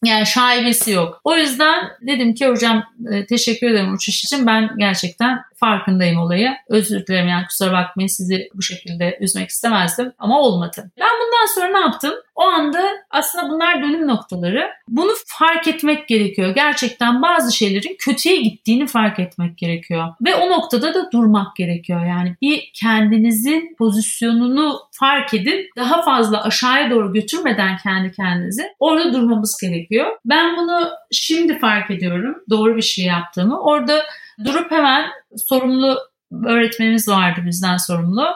[0.04, 1.20] Yani şaibesi yok.
[1.24, 4.46] O yüzden dedim ki hocam e, teşekkür ederim uçuş için.
[4.46, 6.50] Ben gerçekten farkındayım olayı.
[6.68, 10.90] Özür dilerim yani kusura bakmayın sizi bu şekilde üzmek istemezdim ama olmadı.
[11.00, 12.14] Ben bundan sonra ne yaptım?
[12.34, 14.70] O anda aslında bunlar dönüm noktaları.
[14.88, 16.54] Bunu fark etmek gerekiyor.
[16.54, 20.08] Gerçekten bazı şeylerin kötüye gittiğini fark etmek gerekiyor.
[20.20, 22.06] Ve o noktada da durmak gerekiyor.
[22.06, 29.58] Yani bir kendinizin pozisyonunu fark edip daha fazla aşağıya doğru götürmeden kendi kendinizi orada durmamız
[29.62, 30.06] gerekiyor.
[30.24, 32.36] Ben bunu şimdi fark ediyorum.
[32.50, 33.60] Doğru bir şey yaptığımı.
[33.60, 34.02] Orada
[34.44, 35.98] durup hemen sorumlu
[36.46, 38.26] öğretmenimiz vardı bizden sorumlu.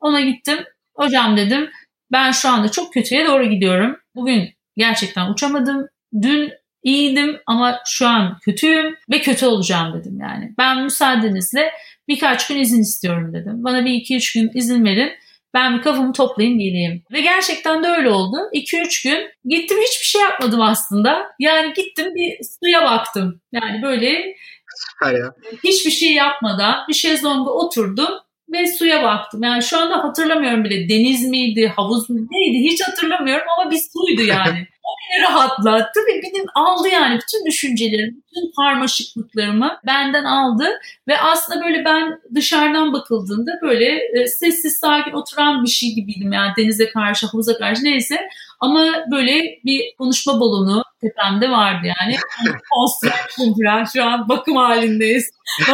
[0.00, 0.58] Ona gittim.
[0.94, 1.70] Hocam dedim
[2.12, 3.96] ben şu anda çok kötüye doğru gidiyorum.
[4.14, 5.88] Bugün gerçekten uçamadım.
[6.22, 10.54] Dün iyiydim ama şu an kötüyüm ve kötü olacağım dedim yani.
[10.58, 11.70] Ben müsaadenizle
[12.08, 13.64] birkaç gün izin istiyorum dedim.
[13.64, 15.12] Bana bir iki üç gün izin verin.
[15.54, 17.02] Ben bir kafamı toplayayım geleyim.
[17.12, 18.36] Ve gerçekten de öyle oldu.
[18.52, 21.26] 2-3 gün gittim hiçbir şey yapmadım aslında.
[21.38, 23.40] Yani gittim bir suya baktım.
[23.52, 24.34] Yani böyle
[24.78, 25.34] Süper ya.
[25.64, 28.10] hiçbir şey yapmadan bir şezlonga oturdum
[28.52, 29.42] ve suya baktım.
[29.42, 34.22] Yani şu anda hatırlamıyorum bile deniz miydi, havuz mu neydi hiç hatırlamıyorum ama bir suydu
[34.22, 34.66] yani.
[34.88, 40.68] O beni rahatlattı ve benim aldı yani bütün düşüncelerimi, bütün karmaşıklıklarımı benden aldı
[41.08, 46.52] ve aslında böyle ben dışarıdan bakıldığında böyle e, sessiz sakin oturan bir şey gibiydim yani
[46.58, 48.28] denize karşı, havuza karşı neyse
[48.60, 52.16] ama böyle bir konuşma balonu tepemde vardı yani.
[52.70, 55.30] Konstrüksiyon falan şu an bakım halindeyiz.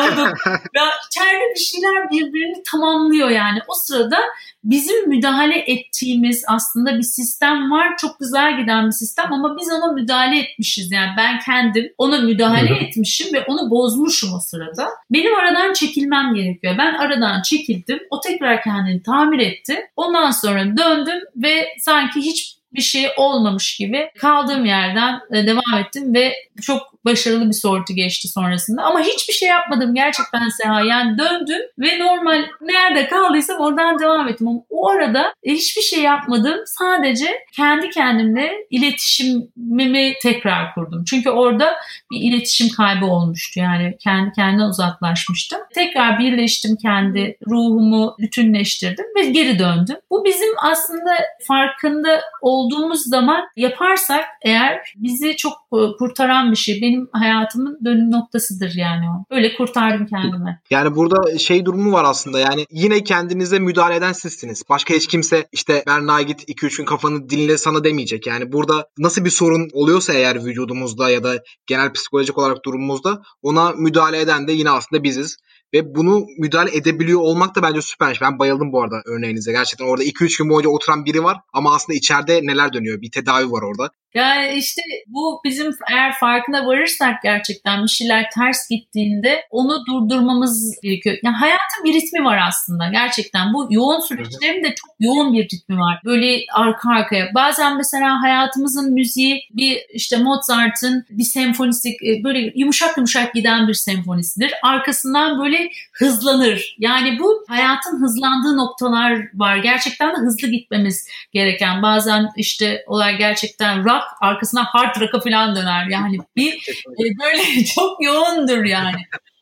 [0.75, 3.59] ya içeride bir şeyler birbirini tamamlıyor yani.
[3.69, 4.19] O sırada
[4.65, 7.97] bizim müdahale ettiğimiz aslında bir sistem var.
[7.99, 10.93] Çok güzel giden bir sistem ama biz ona müdahale etmişiz.
[10.93, 14.89] Yani ben kendim ona müdahale etmişim ve onu bozmuşum o sırada.
[15.11, 16.75] Benim aradan çekilmem gerekiyor.
[16.79, 17.99] Ben aradan çekildim.
[18.11, 19.81] O tekrar kendini tamir etti.
[19.97, 26.15] Ondan sonra döndüm ve sanki hiç bir şey olmamış gibi kaldığım yerden e, devam ettim
[26.15, 26.33] ve
[26.63, 28.83] çok başarılı bir sortu geçti sonrasında.
[28.83, 30.81] Ama hiçbir şey yapmadım gerçekten Seha.
[30.81, 34.49] Yani döndüm ve normal nerede kaldıysam oradan devam ettim.
[34.49, 36.59] Ama o arada hiçbir şey yapmadım.
[36.67, 41.05] Sadece kendi kendimle iletişimimi tekrar kurdum.
[41.05, 41.75] Çünkü orada
[42.13, 43.61] bir iletişim kaybı olmuştu.
[43.61, 45.61] Yani kendi kendine uzaklaşmıştım.
[45.75, 49.97] Tekrar birleştim kendi ruhumu bütünleştirdim ve geri döndüm.
[50.11, 51.17] Bu bizim aslında
[51.49, 52.64] farkında olduğumuz
[53.09, 56.83] zaman yaparsak eğer bizi çok e, kurtaran bir şey.
[56.83, 59.35] Benim hayatımın dönüm noktasıdır yani o.
[59.35, 60.61] Öyle kurtardım kendimi.
[60.71, 64.63] Yani burada şey durumu var aslında yani yine kendinize müdahale eden sizsiniz.
[64.69, 68.27] Başka hiç kimse işte Berna git 2-3 gün kafanı dinle sana demeyecek.
[68.27, 73.73] Yani burada nasıl bir sorun oluyorsa eğer vücudumuzda ya da genel psikolojik olarak durumumuzda ona
[73.73, 75.37] müdahale eden de yine aslında biziz.
[75.75, 78.21] Ve bunu müdahale edebiliyor olmak da bence süpermiş.
[78.21, 79.53] Ben bayıldım bu arada örneğinize.
[79.53, 83.01] Gerçekten orada 2-3 gün boyunca oturan biri var ama aslında içeride neler dönüyor?
[83.01, 83.91] Bir tedavi var orada.
[84.15, 91.17] Yani işte bu bizim eğer farkına varırsak gerçekten bir şeyler ters gittiğinde onu durdurmamız gerekiyor.
[91.25, 93.55] Yani hayatın bir ritmi var aslında gerçekten.
[93.55, 96.01] Bu yoğun süreçlerin de çok yoğun bir ritmi var.
[96.05, 97.35] Böyle arka arkaya.
[97.35, 103.75] Bazen mesela hayatımızın müziği bir işte Mozart'ın bir senfonisi e, böyle yumuşak yumuşak giden bir
[103.75, 104.53] senfonisidir.
[104.63, 106.77] Arkasından böyle hızlanır.
[106.79, 109.57] Yani bu hayatın hızlandığı noktalar var.
[109.57, 111.83] Gerçekten de hızlı gitmemiz gereken.
[111.83, 115.87] Bazen işte olay gerçekten rock arkasına hard rock'a falan döner.
[115.87, 116.53] Yani bir
[116.87, 118.97] e, böyle çok yoğundur yani.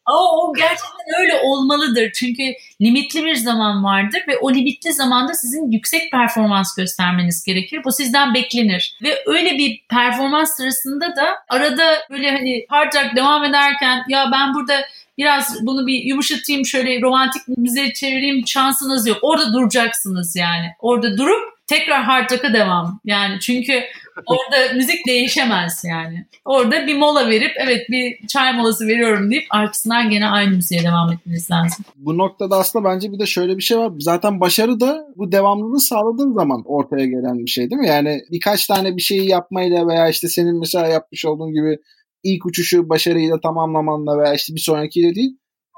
[0.06, 2.12] Ama o gerçekten öyle olmalıdır.
[2.14, 2.42] Çünkü
[2.80, 7.80] limitli bir zaman vardır ve o limitli zamanda sizin yüksek performans göstermeniz gerekir.
[7.85, 8.98] Bu sizden beklenir.
[9.02, 14.54] Ve öyle bir performans sırasında da arada böyle hani hard rock devam ederken ya ben
[14.54, 14.80] burada
[15.18, 19.18] biraz bunu bir yumuşatayım şöyle romantik müziğe çevireyim şansınız yok.
[19.22, 20.66] Orada duracaksınız yani.
[20.81, 23.01] Orada durup tekrar hard rock'a devam.
[23.05, 23.83] Yani çünkü
[24.27, 26.27] orada müzik değişemez yani.
[26.44, 31.12] Orada bir mola verip evet bir çay molası veriyorum deyip arkasından gene aynı müziğe devam
[31.12, 31.85] etmeniz lazım.
[31.96, 33.92] Bu noktada aslında bence bir de şöyle bir şey var.
[33.98, 37.88] Zaten başarı da bu devamlılığı sağladığın zaman ortaya gelen bir şey değil mi?
[37.88, 41.79] Yani birkaç tane bir şeyi yapmayla veya işte senin mesela yapmış olduğun gibi
[42.22, 45.30] ilk uçuşu başarıyla tamamlamanla veya işte bir sonrakiyle değil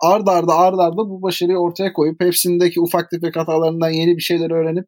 [0.02, 4.50] ard arda ard arda bu başarıyı ortaya koyup hepsindeki ufak tefek hatalarından yeni bir şeyler
[4.50, 4.84] öğrenip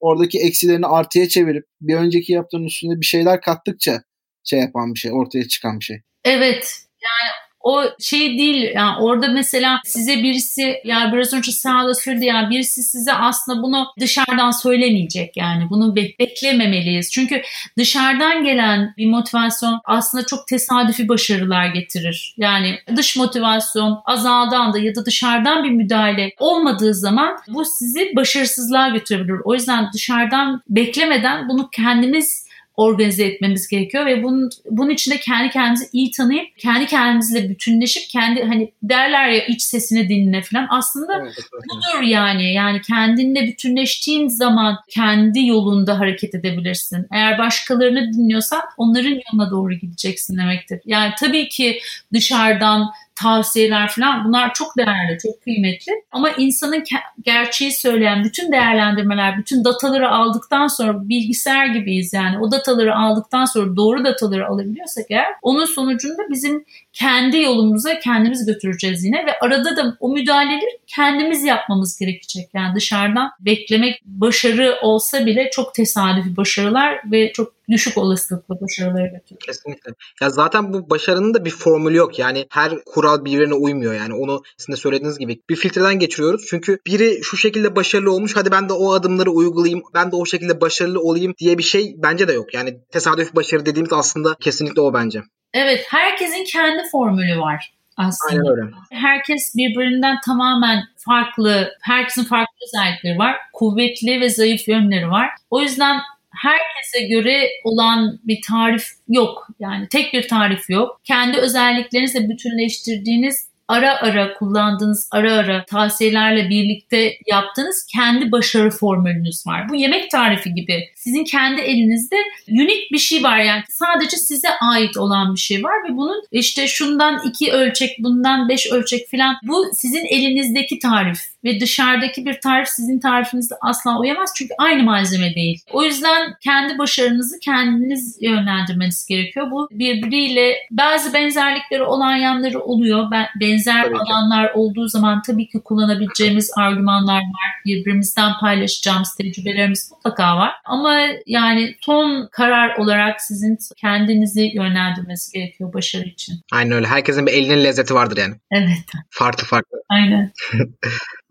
[0.00, 4.02] oradaki eksilerini artıya çevirip bir önceki yaptığın üstüne bir şeyler kattıkça
[4.44, 5.96] şey yapan bir şey, ortaya çıkan bir şey.
[6.24, 6.86] Evet.
[7.02, 12.50] Yani o şey değil yani orada mesela size birisi ya biraz önce sağda söyledi ya
[12.50, 17.10] birisi size aslında bunu dışarıdan söylemeyecek yani bunu bek- beklememeliyiz.
[17.12, 17.42] Çünkü
[17.78, 22.34] dışarıdan gelen bir motivasyon aslında çok tesadüfi başarılar getirir.
[22.38, 28.88] Yani dış motivasyon azaldığı anda ya da dışarıdan bir müdahale olmadığı zaman bu sizi başarısızlığa
[28.88, 29.40] götürebilir.
[29.44, 32.45] O yüzden dışarıdan beklemeden bunu kendimiz
[32.76, 38.02] organize etmemiz gerekiyor ve bunun bunun için de kendi kendimizi iyi tanıyıp kendi kendimizle bütünleşip
[38.10, 44.78] kendi hani derler ya iç sesini dinle falan aslında budur yani yani kendinle bütünleştiğin zaman
[44.88, 47.06] kendi yolunda hareket edebilirsin.
[47.12, 50.80] Eğer başkalarını dinliyorsan onların yoluna doğru gideceksin demektir.
[50.84, 51.80] Yani tabii ki
[52.12, 55.92] dışarıdan tavsiyeler falan bunlar çok değerli, çok kıymetli.
[56.12, 56.84] Ama insanın
[57.22, 62.38] gerçeği söyleyen bütün değerlendirmeler, bütün dataları aldıktan sonra bilgisayar gibiyiz yani.
[62.38, 69.04] O dataları aldıktan sonra doğru dataları alabiliyorsak eğer onun sonucunda bizim kendi yolumuza kendimiz götüreceğiz
[69.04, 72.48] yine ve arada da o müdahaleleri kendimiz yapmamız gerekecek.
[72.54, 79.38] Yani dışarıdan beklemek başarı olsa bile çok tesadüfi başarılar ve çok düşük olasılıkla başarılara götürür.
[79.46, 79.92] Kesinlikle.
[80.20, 82.18] Ya zaten bu başarının da bir formülü yok.
[82.18, 83.94] Yani her kural birbirine uymuyor.
[83.94, 86.46] Yani onu sizin de söylediğiniz gibi bir filtreden geçiriyoruz.
[86.50, 88.36] Çünkü biri şu şekilde başarılı olmuş.
[88.36, 89.82] Hadi ben de o adımları uygulayayım.
[89.94, 92.54] Ben de o şekilde başarılı olayım diye bir şey bence de yok.
[92.54, 95.22] Yani tesadüf başarı dediğimiz aslında kesinlikle o bence.
[95.54, 98.32] Evet, herkesin kendi formülü var aslında.
[98.32, 98.76] Aynen öyle.
[98.92, 103.36] Herkes birbirinden tamamen farklı, herkesin farklı özellikleri var.
[103.52, 105.28] Kuvvetli ve zayıf yönleri var.
[105.50, 106.00] O yüzden
[106.42, 109.48] herkese göre olan bir tarif yok.
[109.60, 111.00] Yani tek bir tarif yok.
[111.04, 119.68] Kendi özelliklerinizle bütünleştirdiğiniz ara ara kullandığınız ara ara tavsiyelerle birlikte yaptığınız kendi başarı formülünüz var.
[119.68, 120.88] Bu yemek tarifi gibi.
[120.96, 122.16] Sizin kendi elinizde
[122.48, 126.68] unik bir şey var yani sadece size ait olan bir şey var ve bunun işte
[126.68, 132.68] şundan iki ölçek bundan beş ölçek falan bu sizin elinizdeki tarif ve dışarıdaki bir tarif
[132.68, 135.60] sizin tarifinizde asla uyamaz çünkü aynı malzeme değil.
[135.72, 139.50] O yüzden kendi başarınızı kendiniz yönlendirmeniz gerekiyor.
[139.50, 143.10] Bu birbiriyle bazı benzerlikleri olan yanları oluyor.
[143.10, 144.00] Ben, benzer Tabii ki.
[144.12, 147.50] alanlar olduğu zaman tabii ki kullanabileceğimiz argümanlar var.
[147.66, 150.52] Birbirimizden paylaşacağımız tecrübelerimiz mutlaka var.
[150.64, 156.34] Ama yani son karar olarak sizin kendinizi yönlendirmeniz gerekiyor başarı için.
[156.52, 156.86] Aynen öyle.
[156.86, 158.34] Herkesin bir elinin lezzeti vardır yani.
[158.50, 158.78] Evet,
[159.10, 159.78] Farklı farklı.
[159.88, 160.32] aynen.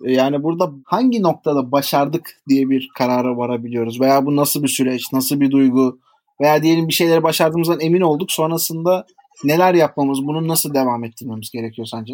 [0.01, 4.01] Yani burada hangi noktada başardık diye bir karara varabiliyoruz?
[4.01, 5.99] Veya bu nasıl bir süreç, nasıl bir duygu?
[6.41, 8.31] Veya diyelim bir şeyleri başardığımızdan emin olduk.
[8.31, 9.05] Sonrasında
[9.43, 12.13] neler yapmamız, bunu nasıl devam ettirmemiz gerekiyor sence?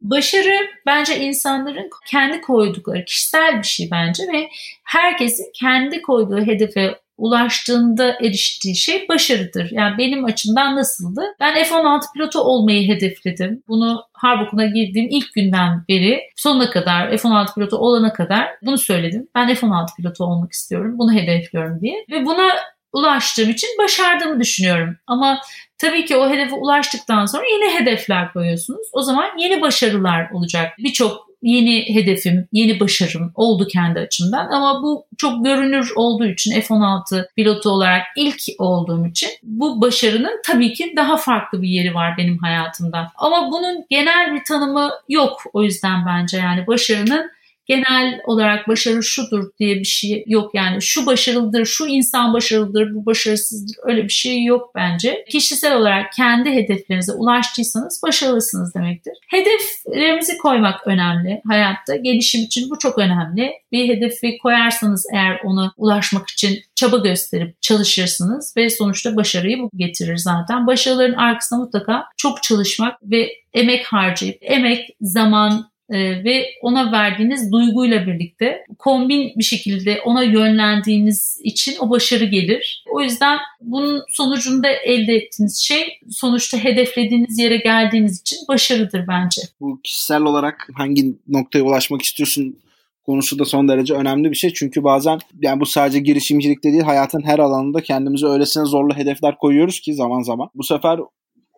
[0.00, 4.48] Başarı bence insanların kendi koydukları kişisel bir şey bence ve
[4.84, 9.68] herkesin kendi koyduğu hedefe ulaştığında eriştiği şey başarıdır.
[9.70, 11.20] Yani benim açımdan nasıldı?
[11.40, 13.62] Ben F-16 pilotu olmayı hedefledim.
[13.68, 19.28] Bunu Harp girdiğim ilk günden beri sonuna kadar F-16 pilotu olana kadar bunu söyledim.
[19.34, 20.98] Ben F-16 pilotu olmak istiyorum.
[20.98, 22.04] Bunu hedefliyorum diye.
[22.10, 22.50] Ve buna
[22.92, 24.96] ulaştığım için başardığımı düşünüyorum.
[25.06, 25.40] Ama
[25.78, 28.88] tabii ki o hedefe ulaştıktan sonra yeni hedefler koyuyorsunuz.
[28.92, 30.72] O zaman yeni başarılar olacak.
[30.78, 34.48] Birçok yeni hedefim, yeni başarım oldu kendi açımdan.
[34.50, 40.72] Ama bu çok görünür olduğu için F-16 pilotu olarak ilk olduğum için bu başarının tabii
[40.72, 43.12] ki daha farklı bir yeri var benim hayatımda.
[43.16, 47.30] Ama bunun genel bir tanımı yok o yüzden bence yani başarının
[47.66, 50.54] genel olarak başarı şudur diye bir şey yok.
[50.54, 55.24] Yani şu başarılıdır, şu insan başarılıdır, bu başarısızdır öyle bir şey yok bence.
[55.30, 59.12] Kişisel olarak kendi hedeflerinize ulaştıysanız başarılısınız demektir.
[59.28, 61.96] Hedeflerimizi koymak önemli hayatta.
[61.96, 63.52] Gelişim için bu çok önemli.
[63.72, 70.16] Bir hedefi koyarsanız eğer ona ulaşmak için çaba gösterip çalışırsınız ve sonuçta başarıyı bu getirir
[70.16, 70.66] zaten.
[70.66, 78.06] Başarıların arkasında mutlaka çok çalışmak ve emek harcayıp, emek, zaman, e, ve ona verdiğiniz duyguyla
[78.06, 82.84] birlikte kombin bir şekilde ona yönlendiğiniz için o başarı gelir.
[82.90, 89.42] O yüzden bunun sonucunda elde ettiğiniz şey sonuçta hedeflediğiniz yere geldiğiniz için başarıdır bence.
[89.60, 92.58] Bu kişisel olarak hangi noktaya ulaşmak istiyorsun
[93.06, 94.52] konusu da son derece önemli bir şey.
[94.52, 99.80] Çünkü bazen yani bu sadece girişimcilikte değil hayatın her alanında kendimize öylesine zorlu hedefler koyuyoruz
[99.80, 100.48] ki zaman zaman.
[100.54, 101.00] Bu sefer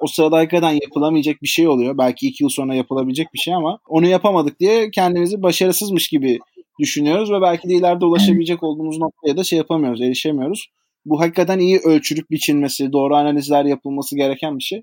[0.01, 1.99] o sırada hakikaten yapılamayacak bir şey oluyor.
[1.99, 6.39] Belki iki yıl sonra yapılabilecek bir şey ama onu yapamadık diye kendimizi başarısızmış gibi
[6.81, 10.69] düşünüyoruz ve belki de ileride ulaşabilecek olduğumuz noktaya da şey yapamıyoruz, erişemiyoruz.
[11.05, 14.83] Bu hakikaten iyi ölçülüp biçilmesi, doğru analizler yapılması gereken bir şey.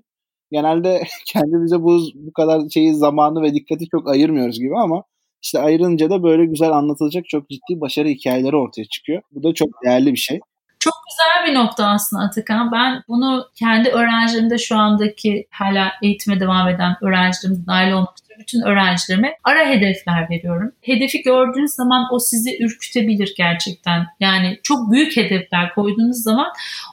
[0.52, 1.02] Genelde
[1.32, 5.02] kendimize bu, bu kadar şeyi zamanı ve dikkati çok ayırmıyoruz gibi ama
[5.42, 9.22] işte ayırınca da böyle güzel anlatılacak çok ciddi başarı hikayeleri ortaya çıkıyor.
[9.32, 10.40] Bu da çok değerli bir şey.
[10.86, 12.72] Çok güzel bir nokta aslında Atakan.
[12.72, 19.36] Ben bunu kendi öğrencilerimde şu andaki hala eğitime devam eden öğrencilerim dahil olmak bütün öğrencilerime
[19.44, 20.72] ara hedefler veriyorum.
[20.82, 24.06] Hedefi gördüğünüz zaman o sizi ürkütebilir gerçekten.
[24.20, 26.46] Yani çok büyük hedefler koyduğunuz zaman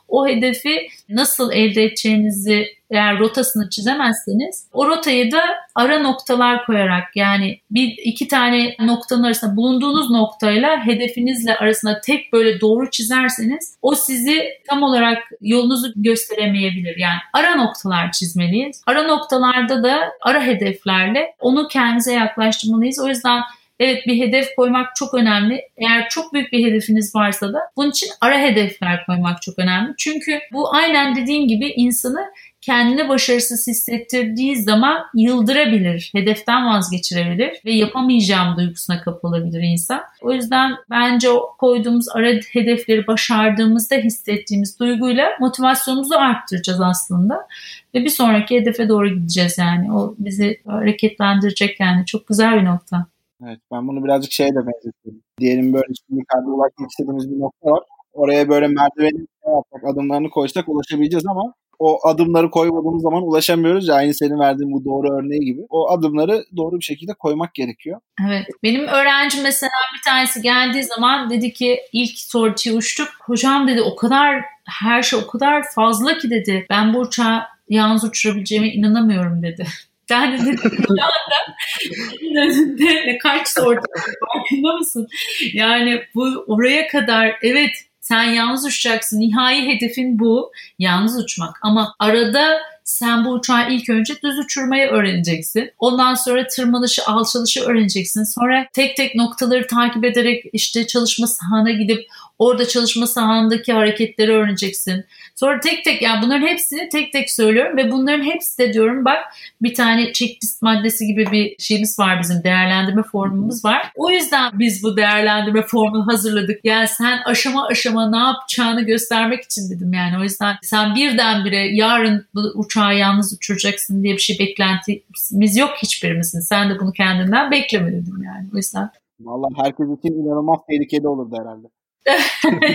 [0.07, 5.41] o hedefi nasıl elde edeceğinizi eğer rotasını çizemezseniz o rotayı da
[5.75, 12.61] ara noktalar koyarak yani bir iki tane noktanın arasında bulunduğunuz noktayla hedefinizle arasında tek böyle
[12.61, 16.97] doğru çizerseniz o sizi tam olarak yolunuzu gösteremeyebilir.
[16.97, 18.81] Yani ara noktalar çizmeliyiz.
[18.87, 22.99] Ara noktalarda da ara hedeflerle onu kendimize yaklaştırmalıyız.
[22.99, 23.41] O yüzden
[23.79, 25.61] Evet bir hedef koymak çok önemli.
[25.77, 29.93] Eğer çok büyük bir hedefiniz varsa da bunun için ara hedefler koymak çok önemli.
[29.97, 32.25] Çünkü bu aynen dediğin gibi insanı
[32.61, 40.01] kendini başarısız hissettirdiği zaman yıldırabilir, hedeften vazgeçirebilir ve yapamayacağım duygusuna kapılabilir insan.
[40.21, 47.47] O yüzden bence o koyduğumuz ara hedefleri başardığımızda hissettiğimiz duyguyla motivasyonumuzu arttıracağız aslında.
[47.95, 49.93] Ve bir sonraki hedefe doğru gideceğiz yani.
[49.93, 52.05] O bizi hareketlendirecek yani.
[52.05, 53.05] Çok güzel bir nokta.
[53.47, 55.21] Evet ben bunu birazcık şeye de benzetiyorum.
[55.39, 57.83] Diyelim böyle şimdi yukarıda ulaşmak istediğimiz bir nokta var.
[58.13, 63.95] Oraya böyle merdiveni şey yapsak, adımlarını koysak ulaşabileceğiz ama o adımları koymadığımız zaman ulaşamıyoruz ya
[63.95, 65.61] aynı senin verdiğin bu doğru örneği gibi.
[65.69, 67.99] O adımları doğru bir şekilde koymak gerekiyor.
[68.27, 68.47] Evet.
[68.63, 73.07] Benim öğrencim mesela bir tanesi geldiği zaman dedi ki ilk sortiye uçtuk.
[73.21, 76.65] Hocam dedi o kadar her şey o kadar fazla ki dedi.
[76.69, 79.67] Ben bu uçağı yalnız uçurabileceğime inanamıyorum dedi.
[80.09, 85.07] De dedim şu anda önünde ne kaç sorti var, farkında mısın?
[85.53, 87.71] Yani bu oraya kadar evet
[88.03, 89.19] Sen yalnız uçacaksın.
[89.19, 90.51] Nihai hedefin bu.
[90.79, 91.59] Yalnız uçmak.
[91.61, 95.71] Ama arada sen bu uçağı ilk önce düz uçurmayı öğreneceksin.
[95.79, 98.23] Ondan sonra tırmanışı, alçalışı öğreneceksin.
[98.23, 102.07] Sonra tek tek noktaları takip ederek işte çalışma sahana gidip
[102.39, 105.05] orada çalışma sahandaki hareketleri öğreneceksin.
[105.35, 109.19] Sonra tek tek yani bunların hepsini tek tek söylüyorum ve bunların hepsi de diyorum bak
[109.61, 113.91] bir tane checklist maddesi gibi bir şeyimiz var bizim değerlendirme formumuz var.
[113.95, 116.59] O yüzden biz bu değerlendirme formunu hazırladık.
[116.63, 120.19] Yani sen aşama aşama ne yapacağını göstermek için dedim yani.
[120.19, 126.39] O yüzden sen birdenbire yarın bu uçağı yalnız uçuracaksın diye bir şey beklentimiz yok hiçbirimizin.
[126.39, 128.47] Sen de bunu kendinden bekleme dedim yani.
[128.53, 131.67] O yüzden Vallahi herkes için inanılmaz tehlikeli olurdu herhalde.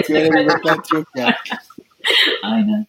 [0.08, 1.34] Böyle bir beklenti yok yani.
[2.42, 2.86] aynen.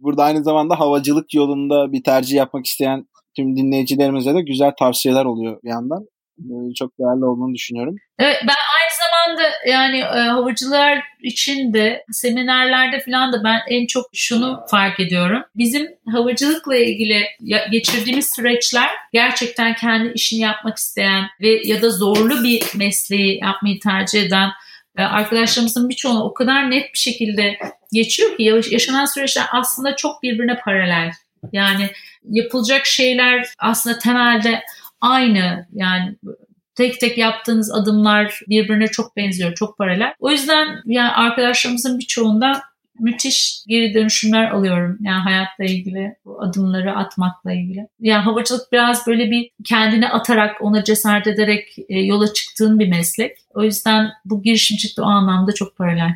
[0.00, 3.06] Burada aynı zamanda havacılık yolunda bir tercih yapmak isteyen
[3.36, 6.06] tüm dinleyicilerimize de güzel tavsiyeler oluyor bir yandan.
[6.38, 7.96] Ee, Çok değerli olduğunu düşünüyorum.
[8.18, 14.06] Evet, ben aynı zamanda yani e, havacılar için de seminerlerde falan da ben en çok
[14.14, 15.42] şunu fark ediyorum.
[15.56, 17.24] Bizim havacılıkla ilgili
[17.72, 24.22] geçirdiğimiz süreçler gerçekten kendi işini yapmak isteyen ve ya da zorlu bir mesleği yapmayı tercih
[24.22, 24.50] eden
[25.02, 27.58] arkadaşlarımızın birçoğunu o kadar net bir şekilde
[27.92, 31.12] geçiyor ki yaş- yaşanan süreçler aslında çok birbirine paralel.
[31.52, 31.90] Yani
[32.24, 34.62] yapılacak şeyler aslında temelde
[35.00, 36.16] aynı yani
[36.74, 40.14] tek tek yaptığınız adımlar birbirine çok benziyor, çok paralel.
[40.18, 42.62] O yüzden yani arkadaşlarımızın birçoğunda
[43.00, 44.98] müthiş geri dönüşümler alıyorum.
[45.00, 47.88] Yani hayatla ilgili, bu adımları atmakla ilgili.
[48.00, 53.36] Yani havacılık biraz böyle bir kendini atarak, ona cesaret ederek e, yola çıktığın bir meslek.
[53.54, 56.10] O yüzden bu girişimcilik de o anlamda çok paralel.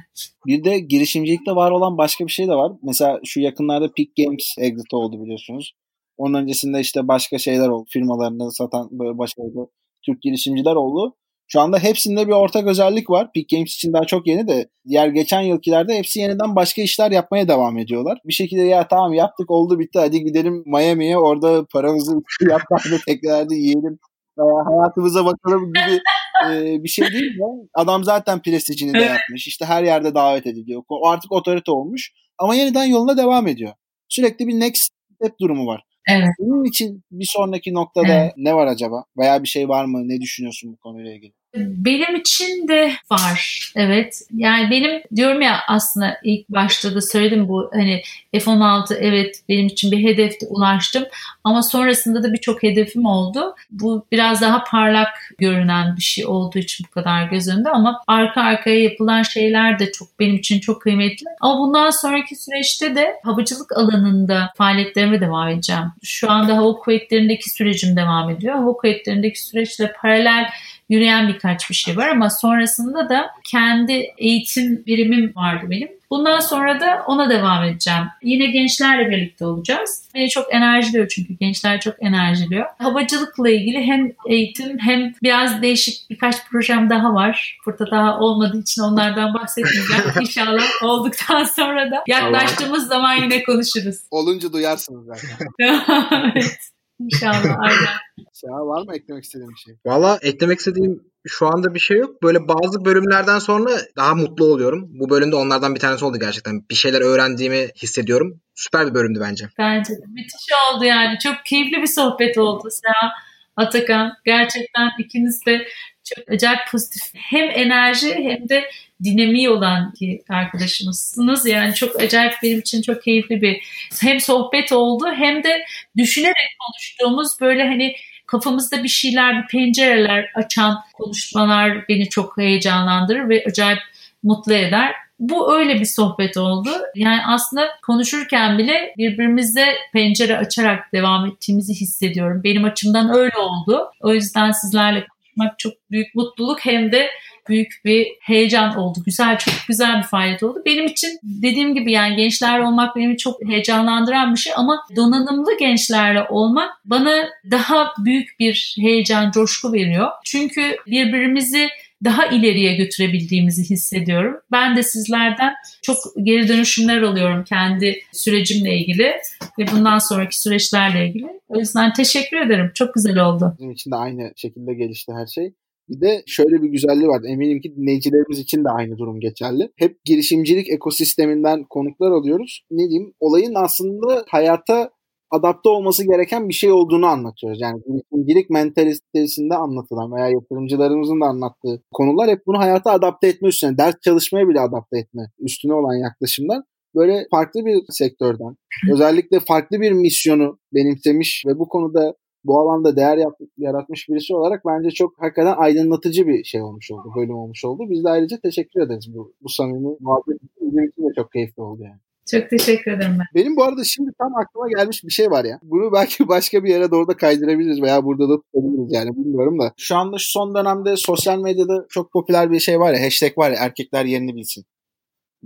[0.46, 2.72] Bir de girişimcilikte var olan başka bir şey de var.
[2.82, 5.74] Mesela şu yakınlarda Peak Games exit oldu biliyorsunuz.
[6.16, 7.86] Onun öncesinde işte başka şeyler oldu.
[7.88, 9.68] Firmalarını satan böyle başarılı
[10.02, 11.16] Türk girişimciler oldu.
[11.52, 13.32] Şu anda hepsinde bir ortak özellik var.
[13.34, 17.48] Peak Games için daha çok yeni de diğer geçen yılkilerde hepsi yeniden başka işler yapmaya
[17.48, 18.18] devam ediyorlar.
[18.24, 22.12] Bir şekilde ya tamam yaptık oldu bitti hadi gidelim Miami'ye orada paramızı
[22.50, 23.98] yapmak da tekrar da yiyelim.
[24.38, 26.00] Veya hayatımıza bakalım gibi
[26.46, 29.46] e, bir şey değil de adam zaten prestijini de yapmış.
[29.46, 30.82] İşte her yerde davet ediliyor.
[30.88, 33.72] O artık otorite olmuş ama yeniden yoluna devam ediyor.
[34.08, 35.82] Sürekli bir next step durumu var.
[36.10, 36.28] Evet.
[36.38, 38.32] Bunun için bir sonraki noktada Evet.
[38.36, 39.04] ne var acaba?
[39.18, 40.08] Veya bir şey var mı?
[40.08, 41.41] Ne düşünüyorsun bu konuyla ilgili?
[41.56, 43.72] Benim için de var.
[43.76, 44.22] Evet.
[44.34, 49.92] Yani benim diyorum ya aslında ilk başta da söyledim bu hani F-16 evet benim için
[49.92, 51.04] bir hedefti ulaştım
[51.44, 53.54] ama sonrasında da birçok hedefim oldu.
[53.70, 58.42] Bu biraz daha parlak görünen bir şey olduğu için bu kadar göz önünde ama arka
[58.42, 61.26] arkaya yapılan şeyler de çok benim için çok kıymetli.
[61.40, 65.84] Ama bundan sonraki süreçte de havacılık alanında faaliyetlerime devam edeceğim.
[66.02, 68.54] Şu anda hava kuvvetlerindeki sürecim devam ediyor.
[68.54, 70.50] Hava kuvvetlerindeki süreçle paralel
[70.92, 75.88] yürüyen birkaç bir şey var ama sonrasında da kendi eğitim birimim vardı benim.
[76.10, 78.02] Bundan sonra da ona devam edeceğim.
[78.22, 80.08] Yine gençlerle birlikte olacağız.
[80.14, 82.66] Beni çok enerjiliyor çünkü gençler çok enerjiliyor.
[82.78, 87.58] Havacılıkla ilgili hem eğitim hem biraz değişik birkaç projem daha var.
[87.66, 90.02] Burada daha olmadığı için onlardan bahsetmeyeceğim.
[90.20, 93.96] İnşallah olduktan sonra da yaklaştığımız zaman yine konuşuruz.
[94.10, 95.52] Olunca duyarsınız zaten.
[96.34, 96.72] evet.
[97.00, 98.26] İnşallah aynen.
[98.44, 99.74] Seha var mı eklemek istediğin bir şey?
[99.86, 102.22] Valla eklemek istediğim şu anda bir şey yok.
[102.22, 104.88] Böyle bazı bölümlerden sonra daha mutlu oluyorum.
[104.88, 106.68] Bu bölümde onlardan bir tanesi oldu gerçekten.
[106.70, 108.40] Bir şeyler öğrendiğimi hissediyorum.
[108.54, 109.48] Süper bir bölümdü bence.
[109.58, 111.18] Bence de müthiş oldu yani.
[111.18, 113.12] Çok keyifli bir sohbet oldu Seha,
[113.56, 114.12] Atakan.
[114.24, 115.66] Gerçekten ikiniz de
[116.04, 117.02] çok acayip pozitif.
[117.14, 118.64] Hem enerji hem de
[119.04, 121.46] dinamiği olan iki arkadaşımızsınız.
[121.46, 123.62] Yani çok acayip benim için çok keyifli bir
[124.00, 125.64] hem sohbet oldu hem de
[125.96, 127.94] düşünerek konuştuğumuz böyle hani
[128.32, 133.78] kafamızda bir şeyler, bir pencereler açan konuşmalar beni çok heyecanlandırır ve acayip
[134.22, 134.94] mutlu eder.
[135.18, 136.70] Bu öyle bir sohbet oldu.
[136.94, 142.40] Yani aslında konuşurken bile birbirimize pencere açarak devam ettiğimizi hissediyorum.
[142.44, 143.90] Benim açımdan öyle oldu.
[144.00, 147.10] O yüzden sizlerle konuşmak çok büyük mutluluk hem de
[147.48, 148.98] büyük bir heyecan oldu.
[149.06, 150.62] Güzel, çok güzel bir faaliyet oldu.
[150.66, 156.22] Benim için dediğim gibi yani gençler olmak beni çok heyecanlandıran bir şey ama donanımlı gençlerle
[156.28, 160.08] olmak bana daha büyük bir heyecan, coşku veriyor.
[160.24, 161.68] Çünkü birbirimizi
[162.04, 164.36] daha ileriye götürebildiğimizi hissediyorum.
[164.52, 169.16] Ben de sizlerden çok geri dönüşümler alıyorum kendi sürecimle ilgili
[169.58, 171.26] ve bundan sonraki süreçlerle ilgili.
[171.48, 172.70] O yüzden teşekkür ederim.
[172.74, 173.54] Çok güzel oldu.
[173.58, 175.52] Bizim için de aynı şekilde gelişti her şey.
[175.88, 177.22] Bir de şöyle bir güzelliği var.
[177.26, 179.70] Eminim ki dinleyicilerimiz için de aynı durum geçerli.
[179.76, 182.62] Hep girişimcilik ekosisteminden konuklar alıyoruz.
[182.70, 183.12] Ne diyeyim?
[183.20, 184.90] Olayın aslında hayata
[185.30, 187.60] adapte olması gereken bir şey olduğunu anlatıyoruz.
[187.60, 193.78] Yani girişimcilik mentalitesinde anlatılan veya yatırımcılarımızın da anlattığı konular hep bunu hayata adapte etme üstüne,
[193.78, 196.62] ders çalışmaya bile adapte etme üstüne olan yaklaşımlar
[196.94, 198.56] böyle farklı bir sektörden,
[198.92, 202.14] özellikle farklı bir misyonu benimsemiş ve bu konuda
[202.44, 207.12] bu alanda değer yap- yaratmış birisi olarak bence çok hakikaten aydınlatıcı bir şey olmuş oldu,
[207.16, 207.82] bölüm olmuş oldu.
[207.90, 210.76] Biz de ayrıca teşekkür ederiz bu, bu samimi muhabbet için.
[210.76, 211.98] De çok keyifli oldu yani.
[212.30, 213.42] Çok teşekkür ederim ben.
[213.42, 215.60] Benim bu arada şimdi tam aklıma gelmiş bir şey var ya.
[215.62, 219.72] Bunu belki başka bir yere doğru da kaydırabiliriz veya burada da tutabiliriz yani bilmiyorum da.
[219.76, 223.50] Şu anda şu son dönemde sosyal medyada çok popüler bir şey var ya hashtag var
[223.50, 224.64] ya erkekler yerini bilsin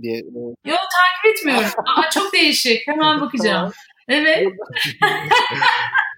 [0.01, 0.17] diye.
[0.65, 1.69] Yo takip etmiyorum.
[1.97, 2.87] Aa, çok değişik.
[2.87, 3.71] Hemen bakacağım.
[4.07, 4.47] Evet.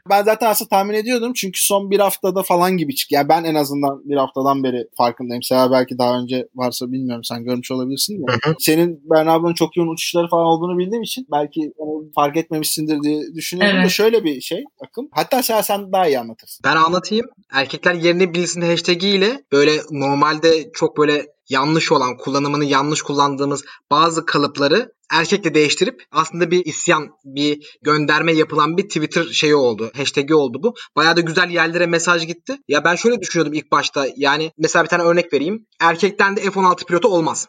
[0.10, 3.12] Ben zaten aslında tahmin ediyordum çünkü son bir haftada falan gibi çık.
[3.12, 5.44] Yani ben en azından bir haftadan beri farkındayım.
[5.44, 8.32] Seha belki daha önce varsa bilmiyorum sen görmüş olabilirsin de.
[8.60, 13.76] Senin Bernabéu'nun çok yoğun uçuşları falan olduğunu bildiğim için belki onu fark etmemişsindir diye düşünüyorum
[13.78, 13.92] da Evet.
[13.92, 15.10] şöyle bir şey akım.
[15.12, 16.62] Hatta Seha sen daha iyi anlatırsın.
[16.66, 17.26] Ben anlatayım.
[17.54, 24.26] Erkekler yerini bilsin hashtag ile böyle normalde çok böyle yanlış olan, kullanımını yanlış kullandığımız bazı
[24.26, 29.92] kalıpları erkekle değiştirip aslında bir isyan, bir gönderme yapılan bir Twitter şeyi oldu.
[29.98, 30.74] Hashtag'i oldu bu.
[30.96, 32.58] Bayağı da güzel yerlere mesaj gitti.
[32.68, 34.08] Ya ben şöyle düşünüyordum ilk başta.
[34.16, 35.66] Yani mesela bir tane örnek vereyim.
[35.80, 37.48] Erkekten de F-16 pilotu olmaz.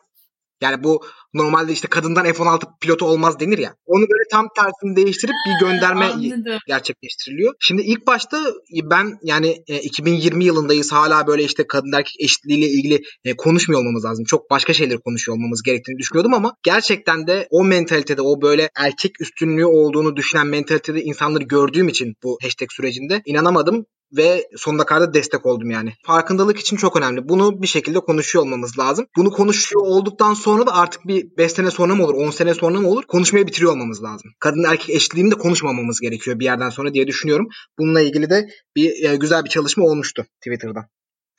[0.61, 1.01] Yani bu
[1.35, 3.75] normalde işte kadından F-16 pilotu olmaz denir ya.
[3.87, 6.59] Onu böyle tam tersini değiştirip bir gönderme Anladım.
[6.67, 7.55] gerçekleştiriliyor.
[7.61, 8.45] Şimdi ilk başta
[8.85, 14.05] ben yani e, 2020 yılındayız hala böyle işte kadın erkek eşitliğiyle ilgili e, konuşmuyor olmamız
[14.05, 14.25] lazım.
[14.25, 19.21] Çok başka şeyleri konuşuyor olmamız gerektiğini düşünüyordum ama gerçekten de o mentalitede o böyle erkek
[19.21, 23.87] üstünlüğü olduğunu düşünen mentalitede insanları gördüğüm için bu hashtag sürecinde inanamadım
[24.17, 25.93] ve sonuna kadar da destek oldum yani.
[26.07, 27.29] Farkındalık için çok önemli.
[27.29, 29.07] Bunu bir şekilde konuşuyor olmamız lazım.
[29.17, 32.81] Bunu konuşuyor olduktan sonra da artık bir 5 sene sonra mı olur, 10 sene sonra
[32.81, 33.05] mı olur?
[33.05, 34.31] Konuşmayı bitiriyor olmamız lazım.
[34.39, 37.49] Kadın erkek eşitliğini de konuşmamamız gerekiyor bir yerden sonra diye düşünüyorum.
[37.79, 40.89] Bununla ilgili de bir e, güzel bir çalışma olmuştu Twitter'da.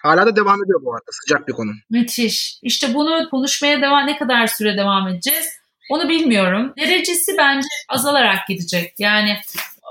[0.01, 1.11] Hala da devam ediyor bu arada.
[1.11, 1.72] Sıcak bir konu.
[1.89, 2.59] Müthiş.
[2.63, 5.45] İşte bunu konuşmaya devam ne kadar süre devam edeceğiz?
[5.91, 6.74] Onu bilmiyorum.
[6.78, 8.93] Derecesi bence azalarak gidecek.
[8.99, 9.38] Yani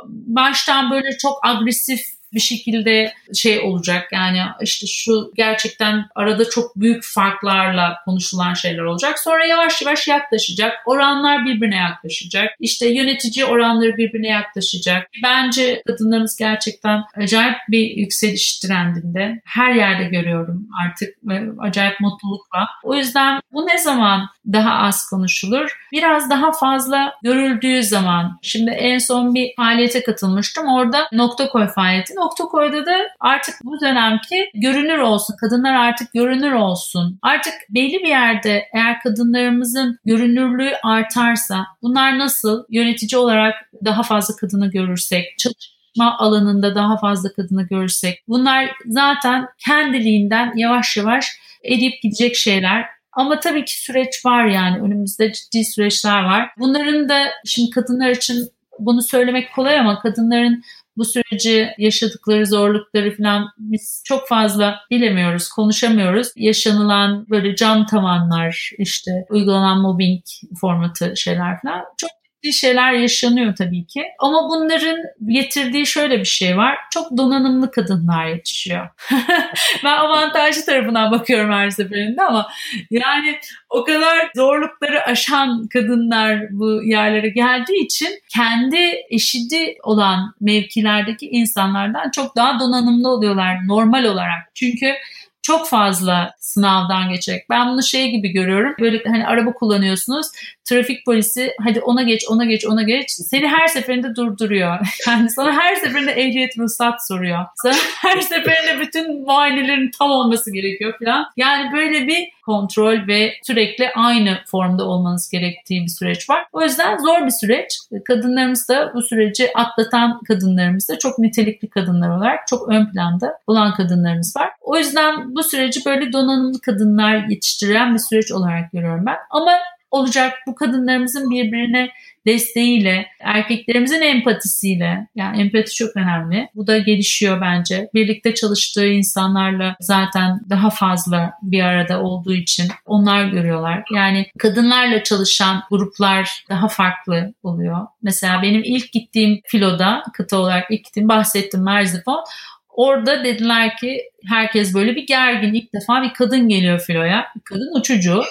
[0.06, 2.00] baştan böyle çok agresif
[2.34, 4.08] bir şekilde şey olacak.
[4.12, 9.18] Yani işte şu gerçekten arada çok büyük farklarla konuşulan şeyler olacak.
[9.18, 10.72] Sonra yavaş yavaş yaklaşacak.
[10.86, 12.50] Oranlar birbirine yaklaşacak.
[12.60, 15.10] İşte yönetici oranları birbirine yaklaşacak.
[15.22, 19.40] Bence kadınlarımız gerçekten acayip bir yükseliş trendinde.
[19.44, 21.14] Her yerde görüyorum artık
[21.58, 22.68] acayip mutlulukla.
[22.82, 25.78] O yüzden bu ne zaman daha az konuşulur?
[25.92, 28.38] Biraz daha fazla görüldüğü zaman.
[28.42, 30.68] Şimdi en son bir faaliyete katılmıştım.
[30.68, 32.14] Orada nokta koy faaliyeti.
[32.20, 35.36] Nokta koyda da artık bu dönemki görünür olsun.
[35.40, 37.18] Kadınlar artık görünür olsun.
[37.22, 43.54] Artık belli bir yerde eğer kadınlarımızın görünürlüğü artarsa bunlar nasıl yönetici olarak
[43.84, 51.26] daha fazla kadını görürsek, çalışma alanında daha fazla kadını görürsek bunlar zaten kendiliğinden yavaş yavaş
[51.64, 52.86] eriyip gidecek şeyler.
[53.12, 56.50] Ama tabii ki süreç var yani önümüzde ciddi süreçler var.
[56.58, 58.50] Bunların da şimdi kadınlar için
[58.80, 60.62] bunu söylemek kolay ama kadınların
[60.96, 66.28] bu süreci yaşadıkları zorlukları falan biz çok fazla bilemiyoruz, konuşamıyoruz.
[66.36, 70.22] Yaşanılan böyle cam tavanlar, işte uygulanan mobbing
[70.60, 72.10] formatı şeyler falan çok
[72.42, 74.04] ciddi şeyler yaşanıyor tabii ki.
[74.18, 76.76] Ama bunların getirdiği şöyle bir şey var.
[76.90, 78.88] Çok donanımlı kadınlar yetişiyor.
[79.84, 82.46] ben avantajlı tarafından bakıyorum her seferinde ama
[82.90, 83.38] yani
[83.70, 92.36] o kadar zorlukları aşan kadınlar bu yerlere geldiği için kendi eşidi olan mevkilerdeki insanlardan çok
[92.36, 94.54] daha donanımlı oluyorlar normal olarak.
[94.54, 94.94] Çünkü
[95.42, 97.50] çok fazla sınavdan geçerek.
[97.50, 98.74] Ben bunu şey gibi görüyorum.
[98.80, 100.26] Böyle hani araba kullanıyorsunuz.
[100.70, 103.10] Trafik polisi hadi ona geç, ona geç, ona geç.
[103.10, 104.78] Seni her seferinde durduruyor.
[105.06, 107.38] Yani sana her seferinde ehliyet ruhsat soruyor.
[107.56, 111.26] Sana her seferinde bütün muayenelerin tam olması gerekiyor falan.
[111.36, 116.44] Yani böyle bir kontrol ve sürekli aynı formda olmanız gerektiği bir süreç var.
[116.52, 117.78] O yüzden zor bir süreç.
[118.04, 123.74] Kadınlarımız da bu süreci atlatan kadınlarımız da çok nitelikli kadınlar olarak çok ön planda olan
[123.74, 124.50] kadınlarımız var.
[124.60, 129.16] O yüzden bu süreci böyle donanımlı kadınlar yetiştiren bir süreç olarak görüyorum ben.
[129.30, 129.52] Ama
[129.90, 131.90] olacak bu kadınlarımızın birbirine
[132.26, 136.48] desteğiyle, erkeklerimizin empatisiyle, yani empati çok önemli.
[136.54, 137.88] Bu da gelişiyor bence.
[137.94, 143.82] Birlikte çalıştığı insanlarla zaten daha fazla bir arada olduğu için onlar görüyorlar.
[143.94, 147.86] Yani kadınlarla çalışan gruplar daha farklı oluyor.
[148.02, 152.24] Mesela benim ilk gittiğim filoda, kıta olarak ilk gittiğim bahsettim Merzifon.
[152.68, 155.54] Orada dediler ki herkes böyle bir gergin.
[155.54, 157.26] İlk defa bir kadın geliyor filoya.
[157.44, 158.22] Kadın uçucu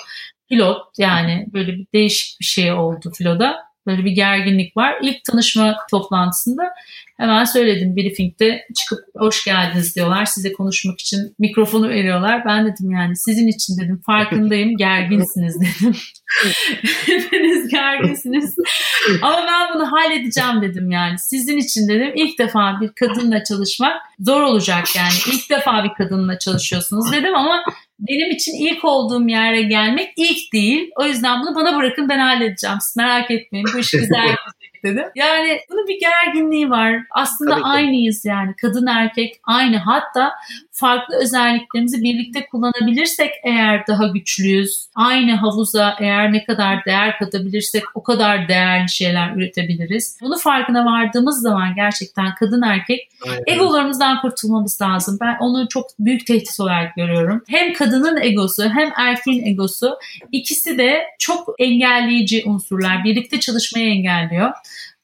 [0.50, 3.70] pilot yani böyle bir değişik bir şey oldu filoda.
[3.88, 4.96] Böyle bir gerginlik var.
[5.02, 6.64] İlk tanışma toplantısında
[7.18, 10.26] hemen söyledim briefingde çıkıp hoş geldiniz diyorlar.
[10.26, 12.46] Size konuşmak için mikrofonu veriyorlar.
[12.46, 15.96] Ben dedim yani sizin için dedim farkındayım gerginsiniz dedim.
[17.06, 18.56] Hepiniz gerginsiniz.
[19.22, 21.20] Ama ben bunu halledeceğim dedim yani.
[21.20, 25.14] Sizin için dedim ilk defa bir kadınla çalışmak zor olacak yani.
[25.34, 27.64] İlk defa bir kadınla çalışıyorsunuz dedim ama
[28.00, 30.90] benim için ilk olduğum yere gelmek ilk değil.
[30.96, 32.78] O yüzden bunu bana bırakın ben halledeceğim.
[32.82, 34.36] Siz merak etmeyin bu iş güzel
[34.84, 35.06] dedim.
[35.16, 36.96] Yani bunun bir gerginliği var.
[37.12, 37.68] Aslında Tabii ki.
[37.68, 38.56] aynıyız yani.
[38.62, 39.78] Kadın erkek aynı.
[39.78, 40.32] Hatta
[40.72, 44.88] farklı özelliklerimizi birlikte kullanabilirsek eğer daha güçlüyüz.
[44.96, 50.18] Aynı havuza eğer ne kadar değer katabilirsek o kadar değerli şeyler üretebiliriz.
[50.22, 53.44] Bunu farkına vardığımız zaman gerçekten kadın erkek Aynen.
[53.48, 55.18] Egolarımızdan kurtulmamız lazım.
[55.22, 57.44] Ben onu çok büyük tehdit olarak görüyorum.
[57.48, 59.98] Hem kadının egosu hem erkeğin egosu
[60.32, 63.04] ikisi de çok engelleyici unsurlar.
[63.04, 64.52] Birlikte çalışmayı engelliyor.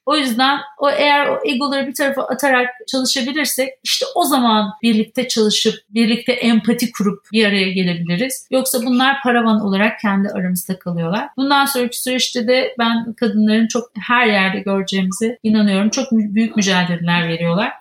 [0.05, 5.75] O yüzden o eğer o egoları bir tarafa atarak çalışabilirsek işte o zaman birlikte çalışıp
[5.89, 8.47] birlikte empati kurup bir araya gelebiliriz.
[8.51, 11.29] Yoksa bunlar paravan olarak kendi aramızda kalıyorlar.
[11.37, 15.89] Bundan sonraki süreçte de ben kadınların çok her yerde göreceğimize inanıyorum.
[15.89, 17.71] Çok büyük mücadeleler veriyorlar.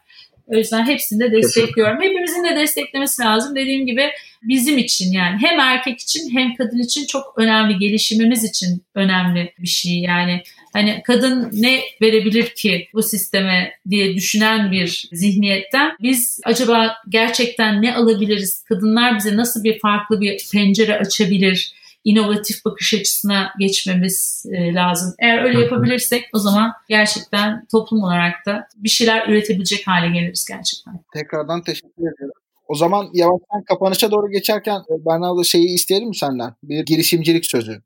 [0.47, 2.03] O yüzden hepsini de destekliyorum.
[2.03, 3.57] Hepimizin de desteklemesi lazım.
[3.57, 4.11] Dediğim gibi
[4.43, 7.79] bizim için yani hem erkek için hem kadın için çok önemli.
[7.79, 9.99] Gelişimimiz için önemli bir şey.
[9.99, 10.43] Yani
[10.75, 17.97] hani kadın ne verebilir ki bu sisteme diye düşünen bir zihniyetten biz acaba gerçekten ne
[17.97, 18.65] alabiliriz?
[18.69, 21.75] Kadınlar bize nasıl bir farklı bir pencere açabilir?
[22.05, 25.15] inovatif bakış açısına geçmemiz e, lazım.
[25.19, 31.01] Eğer öyle yapabilirsek o zaman gerçekten toplum olarak da bir şeyler üretebilecek hale geliriz gerçekten.
[31.13, 32.33] Tekrardan teşekkür ederim.
[32.69, 36.55] O zaman yavaştan kapanışa doğru geçerken e, Berna abla şeyi isteyelim mi senden?
[36.63, 37.83] Bir girişimcilik sözü.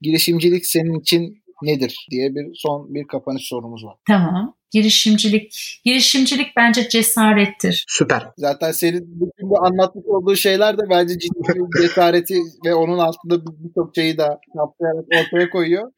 [0.00, 3.96] Girişimcilik senin için nedir diye bir son bir kapanış sorumuz var.
[4.08, 4.56] Tamam.
[4.70, 5.80] Girişimcilik.
[5.84, 7.84] Girişimcilik bence cesarettir.
[7.88, 8.22] Süper.
[8.36, 12.34] Zaten senin bütün bu anlatmış olduğu şeyler de bence ciddi bir cesareti
[12.66, 14.26] ve onun altında bir- birçok şeyi de
[14.56, 15.92] kapsayarak ortaya koyuyor.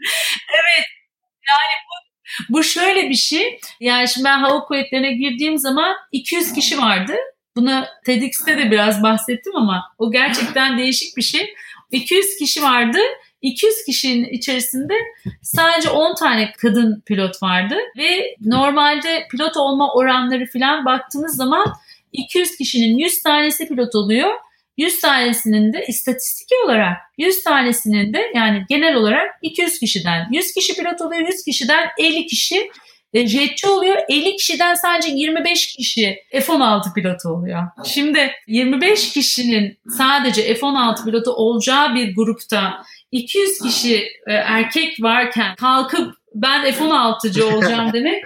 [2.48, 3.60] Bu şöyle bir şey.
[3.80, 7.12] Yani şimdi ben hava kuvvetlerine girdiğim zaman 200 kişi vardı.
[7.56, 11.54] Buna TEDx'te de biraz bahsettim ama o gerçekten değişik bir şey.
[11.90, 12.98] 200 kişi vardı.
[13.42, 14.94] 200 kişinin içerisinde
[15.42, 21.72] sadece 10 tane kadın pilot vardı ve normalde pilot olma oranları falan baktığınız zaman
[22.12, 24.30] 200 kişinin 100 tanesi pilot oluyor.
[24.76, 30.76] 100 tanesinin de istatistik olarak 100 tanesinin de yani genel olarak 200 kişiden 100 kişi
[30.76, 32.70] pilot oluyor 100 kişiden 50 kişi
[33.14, 37.62] jetçi oluyor 50 kişiden sadece 25 kişi F-16 pilotu oluyor.
[37.84, 42.82] Şimdi 25 kişinin sadece F-16 pilotu olacağı bir grupta
[43.12, 43.96] 200 kişi
[44.26, 48.24] e, erkek varken kalkıp ben F-16'cı olacağım demek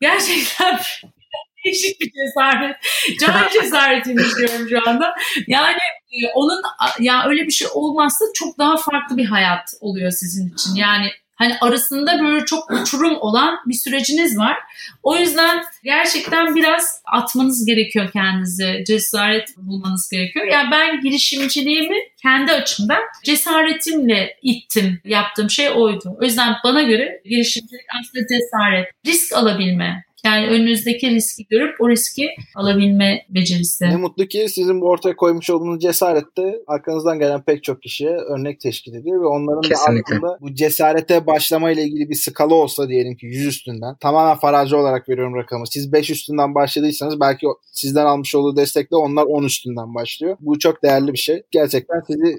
[0.00, 0.78] gerçekten
[1.64, 2.76] değişik bir cesaret.
[3.20, 5.14] Can cesaretiymiş diyorum şu anda.
[5.46, 5.78] Yani
[6.10, 6.62] e, onun
[7.00, 10.74] ya öyle bir şey olmazsa çok daha farklı bir hayat oluyor sizin için.
[10.74, 14.56] Yani hani arasında böyle çok uçurum olan bir süreciniz var.
[15.02, 18.84] O yüzden gerçekten biraz atmanız gerekiyor kendinize.
[18.86, 20.46] Cesaret bulmanız gerekiyor.
[20.46, 25.00] Yani ben girişimciliğimi kendi açımdan cesaretimle ittim.
[25.04, 26.16] Yaptığım şey oydu.
[26.20, 28.88] O yüzden bana göre girişimcilik aslında cesaret.
[29.06, 30.07] Risk alabilme.
[30.24, 33.84] Yani önünüzdeki riski görüp o riski alabilme becerisi.
[33.84, 38.10] Ne mutlu ki sizin bu ortaya koymuş olduğunuz cesaret de arkanızdan gelen pek çok kişiye
[38.10, 40.14] örnek teşkil ediyor ve onların Kesinlikle.
[40.14, 44.76] da altında bu cesarete başlamayla ilgili bir skala olsa diyelim ki 100 üstünden tamamen farazi
[44.76, 45.66] olarak veriyorum rakamı.
[45.66, 50.36] Siz 5 üstünden başladıysanız belki sizden almış olduğu destekle onlar 10 üstünden başlıyor.
[50.40, 51.42] Bu çok değerli bir şey.
[51.50, 52.38] Gerçekten sizi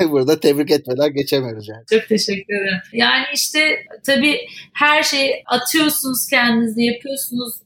[0.10, 1.84] burada tebrik etmeden geçemiyoruz yani.
[1.90, 2.78] Çok teşekkür ederim.
[2.92, 3.60] Yani işte
[4.06, 4.36] tabii
[4.74, 7.11] her şeyi atıyorsunuz kendinizi yapıyorsunuz.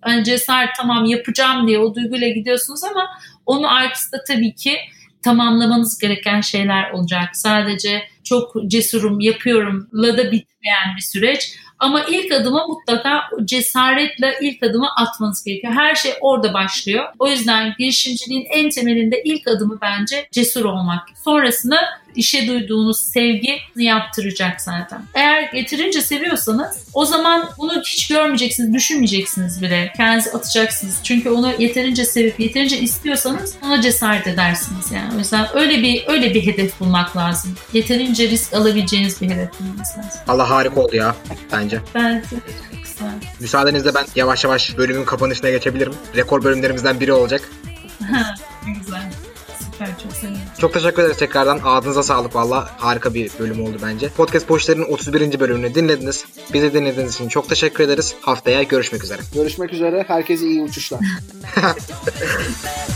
[0.00, 3.08] Hani cesaret tamam yapacağım diye o duyguyla gidiyorsunuz ama
[3.46, 4.76] onun arkasında tabii ki
[5.22, 7.36] tamamlamanız gereken şeyler olacak.
[7.36, 11.56] Sadece çok cesurum yapıyorumla da bitmeyen bir süreç.
[11.78, 15.72] Ama ilk adımı mutlaka cesaretle ilk adımı atmanız gerekiyor.
[15.72, 17.04] Her şey orada başlıyor.
[17.18, 21.08] O yüzden girişimciliğin en temelinde ilk adımı bence cesur olmak.
[21.24, 21.76] Sonrasında
[22.16, 25.02] işe duyduğunuz sevgi yaptıracak zaten.
[25.14, 29.92] Eğer yeterince seviyorsanız o zaman bunu hiç görmeyeceksiniz, düşünmeyeceksiniz bile.
[29.96, 30.98] Kendinizi atacaksınız.
[31.02, 35.14] Çünkü onu yeterince sevip yeterince istiyorsanız ona cesaret edersiniz yani.
[35.14, 37.54] O yüzden öyle bir öyle bir hedef bulmak lazım.
[37.72, 40.20] Yeterince risk alabileceğiniz bir hedef bulmanız lazım.
[40.28, 41.16] Allah harika oldu ya
[41.52, 41.80] bence.
[41.94, 43.30] Bence çok güzel.
[43.40, 45.94] Müsaadenizle ben yavaş yavaş bölümün kapanışına geçebilirim.
[46.16, 47.50] Rekor bölümlerimizden biri olacak.
[50.58, 51.60] Çok teşekkür ederiz tekrardan.
[51.64, 52.70] Ağzınıza sağlık valla.
[52.78, 54.08] Harika bir bölüm oldu bence.
[54.08, 55.40] Podcast Boşlar'ın 31.
[55.40, 56.24] bölümünü dinlediniz.
[56.52, 58.14] Bizi dinlediğiniz için çok teşekkür ederiz.
[58.20, 59.20] Haftaya görüşmek üzere.
[59.34, 60.04] Görüşmek üzere.
[60.08, 61.00] Herkese iyi uçuşlar.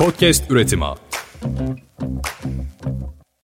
[0.00, 1.09] podcast üretimi.